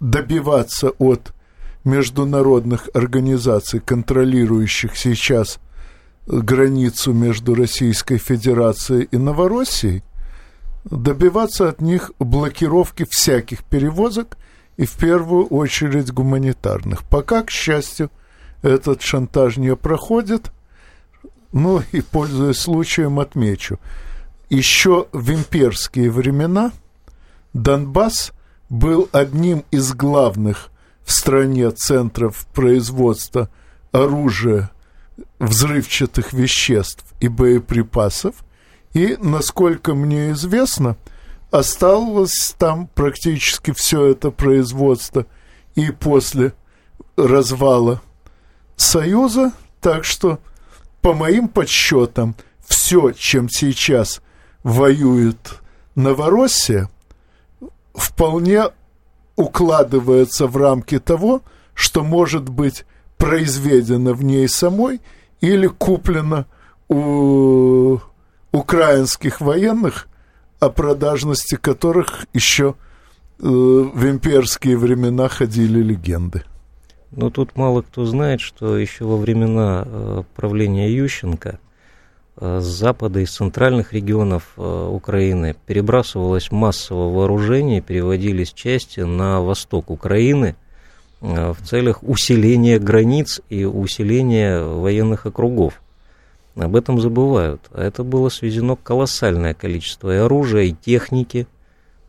добиваться 0.00 0.90
от 0.98 1.32
международных 1.84 2.88
организаций, 2.92 3.80
контролирующих 3.80 4.96
сейчас 4.96 5.58
границу 6.26 7.12
между 7.12 7.54
Российской 7.54 8.18
Федерацией 8.18 9.08
и 9.10 9.16
Новороссией, 9.16 10.02
добиваться 10.84 11.68
от 11.68 11.80
них 11.80 12.10
блокировки 12.18 13.06
всяких 13.08 13.64
перевозок 13.64 14.36
и 14.76 14.86
в 14.86 14.92
первую 14.92 15.46
очередь 15.46 16.12
гуманитарных. 16.12 17.04
Пока, 17.04 17.42
к 17.42 17.50
счастью, 17.50 18.10
этот 18.62 19.02
шантаж 19.02 19.56
не 19.56 19.74
проходит. 19.76 20.50
Ну 21.52 21.82
и, 21.92 22.00
пользуясь 22.00 22.58
случаем, 22.58 23.18
отмечу. 23.18 23.78
Еще 24.48 25.06
в 25.12 25.30
имперские 25.32 26.10
времена 26.10 26.72
Донбасс 27.52 28.32
был 28.68 29.08
одним 29.12 29.64
из 29.70 29.92
главных 29.92 30.70
в 31.04 31.12
стране 31.12 31.70
центров 31.70 32.46
производства 32.54 33.48
оружия, 33.92 34.70
взрывчатых 35.38 36.32
веществ 36.32 37.04
и 37.20 37.28
боеприпасов– 37.28 38.34
и, 38.92 39.16
насколько 39.20 39.94
мне 39.94 40.32
известно, 40.32 40.96
осталось 41.50 42.54
там 42.58 42.88
практически 42.88 43.72
все 43.72 44.06
это 44.06 44.30
производство 44.30 45.26
и 45.74 45.90
после 45.90 46.54
развала 47.16 48.00
Союза. 48.76 49.52
Так 49.80 50.04
что, 50.04 50.40
по 51.02 51.14
моим 51.14 51.48
подсчетам, 51.48 52.34
все, 52.66 53.12
чем 53.12 53.48
сейчас 53.48 54.20
воюет 54.62 55.60
Новороссия, 55.94 56.88
вполне 57.94 58.64
укладывается 59.36 60.46
в 60.46 60.56
рамки 60.56 60.98
того, 60.98 61.42
что 61.74 62.04
может 62.04 62.48
быть 62.48 62.84
произведено 63.16 64.12
в 64.12 64.22
ней 64.22 64.48
самой 64.48 65.00
или 65.40 65.66
куплено 65.66 66.46
у 66.88 67.98
украинских 68.52 69.40
военных, 69.40 70.08
о 70.58 70.70
продажности 70.70 71.56
которых 71.56 72.26
еще 72.34 72.74
э, 73.38 73.44
в 73.46 74.10
имперские 74.10 74.76
времена 74.76 75.28
ходили 75.28 75.80
легенды. 75.80 76.44
Но 77.12 77.30
тут 77.30 77.56
мало 77.56 77.82
кто 77.82 78.04
знает, 78.04 78.40
что 78.40 78.76
еще 78.76 79.04
во 79.04 79.16
времена 79.16 79.84
э, 79.84 80.22
правления 80.36 80.90
Ющенко 80.90 81.58
э, 82.36 82.60
с 82.60 82.64
запада 82.64 83.20
и 83.20 83.26
с 83.26 83.34
центральных 83.34 83.92
регионов 83.92 84.52
э, 84.56 84.88
Украины 84.92 85.56
перебрасывалось 85.66 86.52
массово 86.52 87.12
вооружение, 87.12 87.80
переводились 87.80 88.52
части 88.52 89.00
на 89.00 89.40
восток 89.40 89.90
Украины 89.90 90.56
в 91.20 91.56
целях 91.66 92.02
усиления 92.02 92.78
границ 92.78 93.42
и 93.50 93.66
усиления 93.66 94.62
военных 94.62 95.26
округов. 95.26 95.82
Об 96.56 96.76
этом 96.76 97.00
забывают. 97.00 97.60
А 97.72 97.82
это 97.82 98.04
было 98.04 98.28
сведено 98.30 98.74
колоссальное 98.76 99.52
количество 99.52 100.14
и 100.14 100.18
оружия, 100.18 100.62
и 100.62 100.72
техники. 100.72 101.46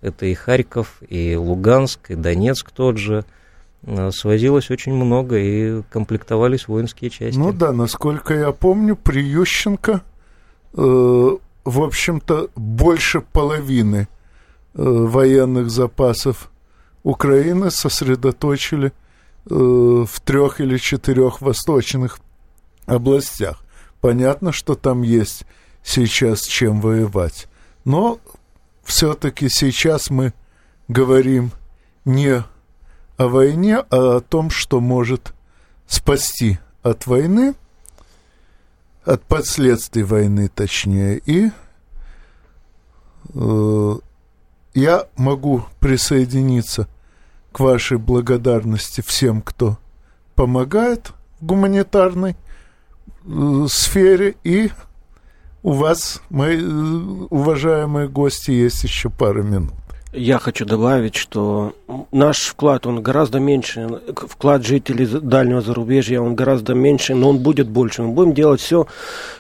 Это 0.02 0.26
и 0.26 0.34
Харьков, 0.34 1.02
и 1.10 1.36
Луганск, 1.36 2.12
и 2.12 2.16
Донецк 2.16 2.72
тот 2.72 2.98
же. 2.98 3.26
А, 3.86 4.12
свозилось 4.12 4.70
очень 4.70 4.94
много, 4.94 5.38
и 5.38 5.82
комплектовались 5.90 6.68
воинские 6.68 7.10
части. 7.10 7.38
Ну 7.38 7.52
да, 7.52 7.72
насколько 7.72 8.34
я 8.34 8.52
помню, 8.52 8.96
при 8.96 9.24
Ющенко, 9.24 10.02
э, 10.74 11.38
в 11.64 11.82
общем-то, 11.82 12.50
больше 12.56 13.22
половины 13.22 14.08
э, 14.74 14.82
военных 14.84 15.70
запасов 15.72 16.52
Украины 17.04 17.72
сосредоточили 17.72 18.88
э, 19.50 19.54
в 19.54 20.20
трех 20.24 20.62
или 20.62 20.78
четырех 20.78 21.42
восточных 21.42 22.20
областях. 22.86 23.64
Понятно, 24.00 24.52
что 24.52 24.76
там 24.76 25.02
есть 25.02 25.46
сейчас 25.84 26.44
чем 26.44 26.82
воевать. 26.82 27.48
Но 27.86 28.20
все-таки 28.84 29.50
сейчас 29.50 30.10
мы 30.10 30.34
говорим 30.88 31.52
не 32.06 32.44
о 33.22 33.28
войне, 33.28 33.78
а 33.78 34.18
о 34.18 34.20
том, 34.20 34.50
что 34.50 34.80
может 34.80 35.34
спасти 35.86 36.58
от 36.82 37.06
войны, 37.06 37.54
от 39.06 39.24
последствий 39.24 40.02
войны 40.02 40.48
точнее. 40.48 41.22
И 41.28 41.52
э, 43.34 43.96
я 44.74 45.08
могу 45.18 45.64
присоединиться 45.80 46.88
к 47.52 47.60
вашей 47.60 47.98
благодарности 48.00 49.02
всем, 49.02 49.44
кто 49.44 49.78
помогает 50.34 51.12
в 51.40 51.46
гуманитарной 51.46 52.36
э, 53.24 53.66
сфере. 53.70 54.36
И 54.44 54.72
у 55.62 55.74
вас, 55.74 56.24
мои 56.32 56.58
э, 56.58 56.66
уважаемые 57.30 58.08
гости, 58.08 58.50
есть 58.50 58.84
еще 58.84 59.12
пара 59.12 59.44
минут. 59.44 59.76
Я 60.14 60.40
хочу 60.40 60.66
добавить, 60.66 61.16
что 61.16 61.74
наш 62.12 62.42
вклад, 62.48 62.86
он 62.86 63.02
гораздо 63.02 63.40
меньше, 63.40 64.02
вклад 64.14 64.66
жителей 64.66 65.06
дальнего 65.06 65.62
зарубежья, 65.62 66.20
он 66.20 66.36
гораздо 66.36 66.74
меньше, 66.74 67.16
но 67.16 67.30
он 67.30 67.40
будет 67.40 67.70
больше. 67.70 68.04
Мы 68.04 68.10
будем 68.10 68.34
делать 68.34 68.60
все, 68.60 68.88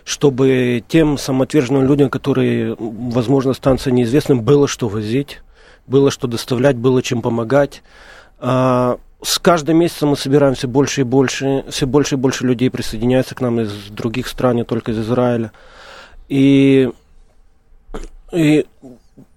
чтобы 0.05 0.81
тем 0.87 1.17
самоотверженным 1.17 1.85
людям, 1.85 2.09
которые, 2.09 2.77
возможно, 2.79 3.53
станция 3.53 3.91
неизвестным, 3.91 4.43
было 4.43 4.69
что 4.69 4.87
возить, 4.87 5.41
было 5.87 6.09
что 6.09 6.27
доставлять, 6.27 6.77
было 6.77 7.01
чем 7.01 7.21
помогать. 7.21 7.83
А, 8.39 8.97
с 9.21 9.39
каждым 9.39 9.77
месяцем 9.77 10.09
мы 10.09 10.15
собираем 10.15 10.55
все 10.55 10.69
больше 10.69 11.01
и 11.01 11.03
больше, 11.03 11.65
все 11.69 11.85
больше 11.85 12.15
и 12.15 12.17
больше 12.17 12.45
людей 12.45 12.69
присоединяются 12.69 13.35
к 13.35 13.41
нам 13.41 13.59
из 13.59 13.71
других 13.89 14.25
стран, 14.25 14.55
не 14.55 14.63
только 14.63 14.91
из 14.91 14.99
Израиля. 14.99 15.51
И, 16.29 16.89
и 18.31 18.65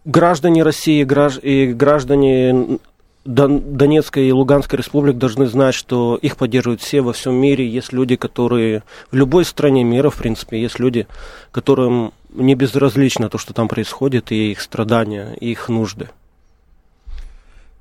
граждане 0.05 0.63
России 0.63 1.01
и 1.43 1.73
граждане 1.73 2.79
Донецкой 3.25 4.29
и 4.29 4.33
Луганской 4.33 4.79
республик 4.79 5.17
должны 5.17 5.47
знать, 5.47 5.75
что 5.75 6.17
их 6.17 6.37
поддерживают 6.37 6.83
все 6.83 7.01
во 7.01 7.15
всем 7.15 7.35
мире. 7.35 7.67
Есть 7.67 7.93
люди, 7.93 8.17
которые 8.17 8.83
в 9.11 9.17
любой 9.17 9.47
стране 9.47 9.83
мира, 9.83 10.11
в 10.11 10.17
принципе, 10.17 10.61
есть 10.61 10.79
люди, 10.79 11.07
которым 11.51 12.13
не 12.29 12.55
безразлично 12.55 13.31
то, 13.31 13.39
что 13.39 13.55
там 13.55 13.67
происходит, 13.67 14.31
и 14.31 14.51
их 14.51 14.61
страдания, 14.61 15.35
и 15.41 15.53
их 15.53 15.71
нужды. 15.71 16.11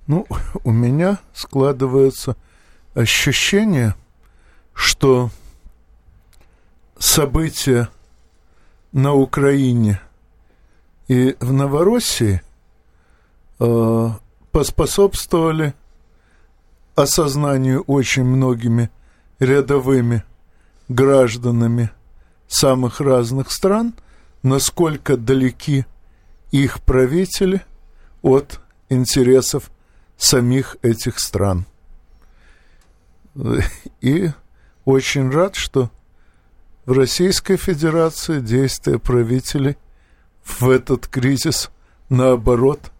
Ну, 0.07 0.25
у 0.63 0.71
меня 0.71 1.17
складывается 1.33 2.37
ощущение, 2.93 3.95
что 4.73 5.29
события 6.97 7.89
на 8.93 9.13
Украине– 9.13 9.99
и 11.07 11.35
в 11.39 11.51
Новороссии 11.51 12.41
э, 13.59 14.09
поспособствовали 14.51 15.73
осознанию 16.95 17.81
очень 17.81 18.23
многими 18.23 18.89
рядовыми 19.39 20.23
гражданами 20.89 21.91
самых 22.47 23.01
разных 23.01 23.51
стран, 23.51 23.93
насколько 24.43 25.17
далеки 25.17 25.85
их 26.51 26.81
правители 26.81 27.61
от 28.21 28.59
интересов 28.89 29.71
самих 30.17 30.77
этих 30.81 31.19
стран. 31.19 31.65
И 34.01 34.29
очень 34.85 35.31
рад, 35.31 35.55
что 35.55 35.89
в 36.85 36.91
Российской 36.91 37.57
Федерации 37.57 38.39
действия 38.39 38.99
правителей 38.99 39.77
в 40.43 40.69
этот 40.69 41.07
кризис, 41.07 41.69
наоборот, 42.09 42.91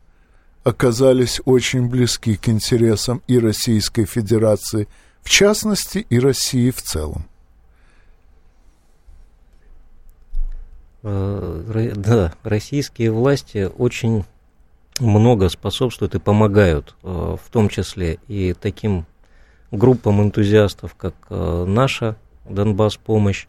оказались 0.64 1.42
очень 1.46 1.90
близки 1.90 2.36
к 2.36 2.48
интересам 2.48 3.22
и 3.28 3.38
Российской 3.38 4.06
Федерации, 4.06 4.88
в 5.22 5.30
частности, 5.30 6.06
и 6.10 6.20
России 6.20 6.72
в 6.72 6.82
целом. 6.82 7.26
Э, 11.04 11.92
да, 11.96 12.34
российские 12.44 13.12
власти 13.12 13.70
очень 13.78 14.24
много 15.00 15.50
способствуют 15.50 16.16
и 16.16 16.20
помогают, 16.20 16.96
э, 17.04 17.08
в 17.08 17.50
том 17.52 17.68
числе 17.68 18.20
и 18.28 18.54
таким 18.54 19.06
группам 19.72 20.22
энтузиастов, 20.22 20.96
как 20.96 21.14
э, 21.30 21.66
наша 21.68 22.16
Донбасс 22.46 22.96
помощь, 22.96 23.48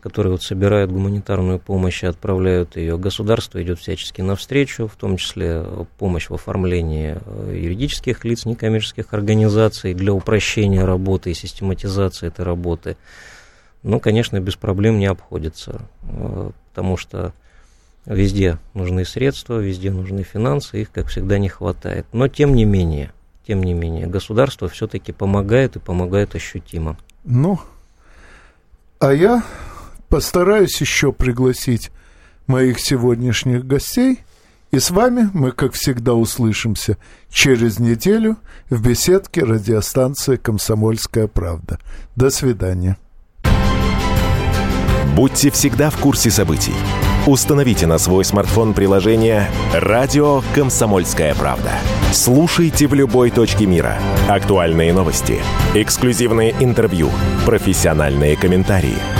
которые 0.00 0.32
вот 0.32 0.42
собирают 0.42 0.90
гуманитарную 0.90 1.58
помощь 1.58 2.02
и 2.02 2.06
отправляют 2.06 2.76
ее. 2.76 2.96
Государство 2.98 3.62
идет 3.62 3.78
всячески 3.78 4.22
навстречу, 4.22 4.86
в 4.86 4.96
том 4.96 5.16
числе 5.16 5.64
помощь 5.98 6.30
в 6.30 6.34
оформлении 6.34 7.18
э, 7.24 7.56
юридических 7.56 8.24
лиц, 8.24 8.46
некоммерческих 8.46 9.12
организаций 9.12 9.94
для 9.94 10.12
упрощения 10.12 10.84
работы 10.84 11.30
и 11.30 11.34
систематизации 11.34 12.28
этой 12.28 12.44
работы. 12.44 12.96
Ну, 13.82 14.00
конечно, 14.00 14.40
без 14.40 14.56
проблем 14.56 14.98
не 14.98 15.06
обходится, 15.06 15.82
э, 16.02 16.50
потому 16.70 16.96
что 16.96 17.32
везде 18.06 18.58
нужны 18.74 19.04
средства, 19.04 19.58
везде 19.58 19.90
нужны 19.90 20.22
финансы, 20.22 20.80
их, 20.80 20.90
как 20.90 21.08
всегда, 21.08 21.38
не 21.38 21.48
хватает. 21.48 22.06
Но, 22.12 22.28
тем 22.28 22.54
не 22.54 22.64
менее, 22.64 23.12
тем 23.46 23.62
не 23.62 23.74
менее, 23.74 24.06
государство 24.06 24.68
все-таки 24.68 25.12
помогает 25.12 25.76
и 25.76 25.78
помогает 25.78 26.34
ощутимо. 26.34 26.96
Ну, 27.24 27.60
а 28.98 29.12
я 29.12 29.42
Постараюсь 30.10 30.80
еще 30.80 31.12
пригласить 31.12 31.92
моих 32.48 32.80
сегодняшних 32.80 33.64
гостей. 33.64 34.18
И 34.72 34.80
с 34.80 34.90
вами 34.90 35.30
мы, 35.32 35.52
как 35.52 35.72
всегда, 35.72 36.14
услышимся 36.14 36.96
через 37.30 37.78
неделю 37.78 38.36
в 38.68 38.82
беседке 38.82 39.42
радиостанции 39.42 40.36
«Комсомольская 40.36 41.28
правда». 41.28 41.78
До 42.16 42.30
свидания. 42.30 42.98
Будьте 45.14 45.50
всегда 45.50 45.90
в 45.90 45.96
курсе 45.98 46.30
событий. 46.30 46.74
Установите 47.26 47.86
на 47.86 47.98
свой 47.98 48.24
смартфон 48.24 48.74
приложение 48.74 49.48
«Радио 49.72 50.42
Комсомольская 50.54 51.34
правда». 51.36 51.70
Слушайте 52.12 52.88
в 52.88 52.94
любой 52.94 53.30
точке 53.30 53.66
мира. 53.66 53.96
Актуальные 54.28 54.92
новости, 54.92 55.38
эксклюзивные 55.74 56.54
интервью, 56.58 57.10
профессиональные 57.46 58.36
комментарии– 58.36 58.96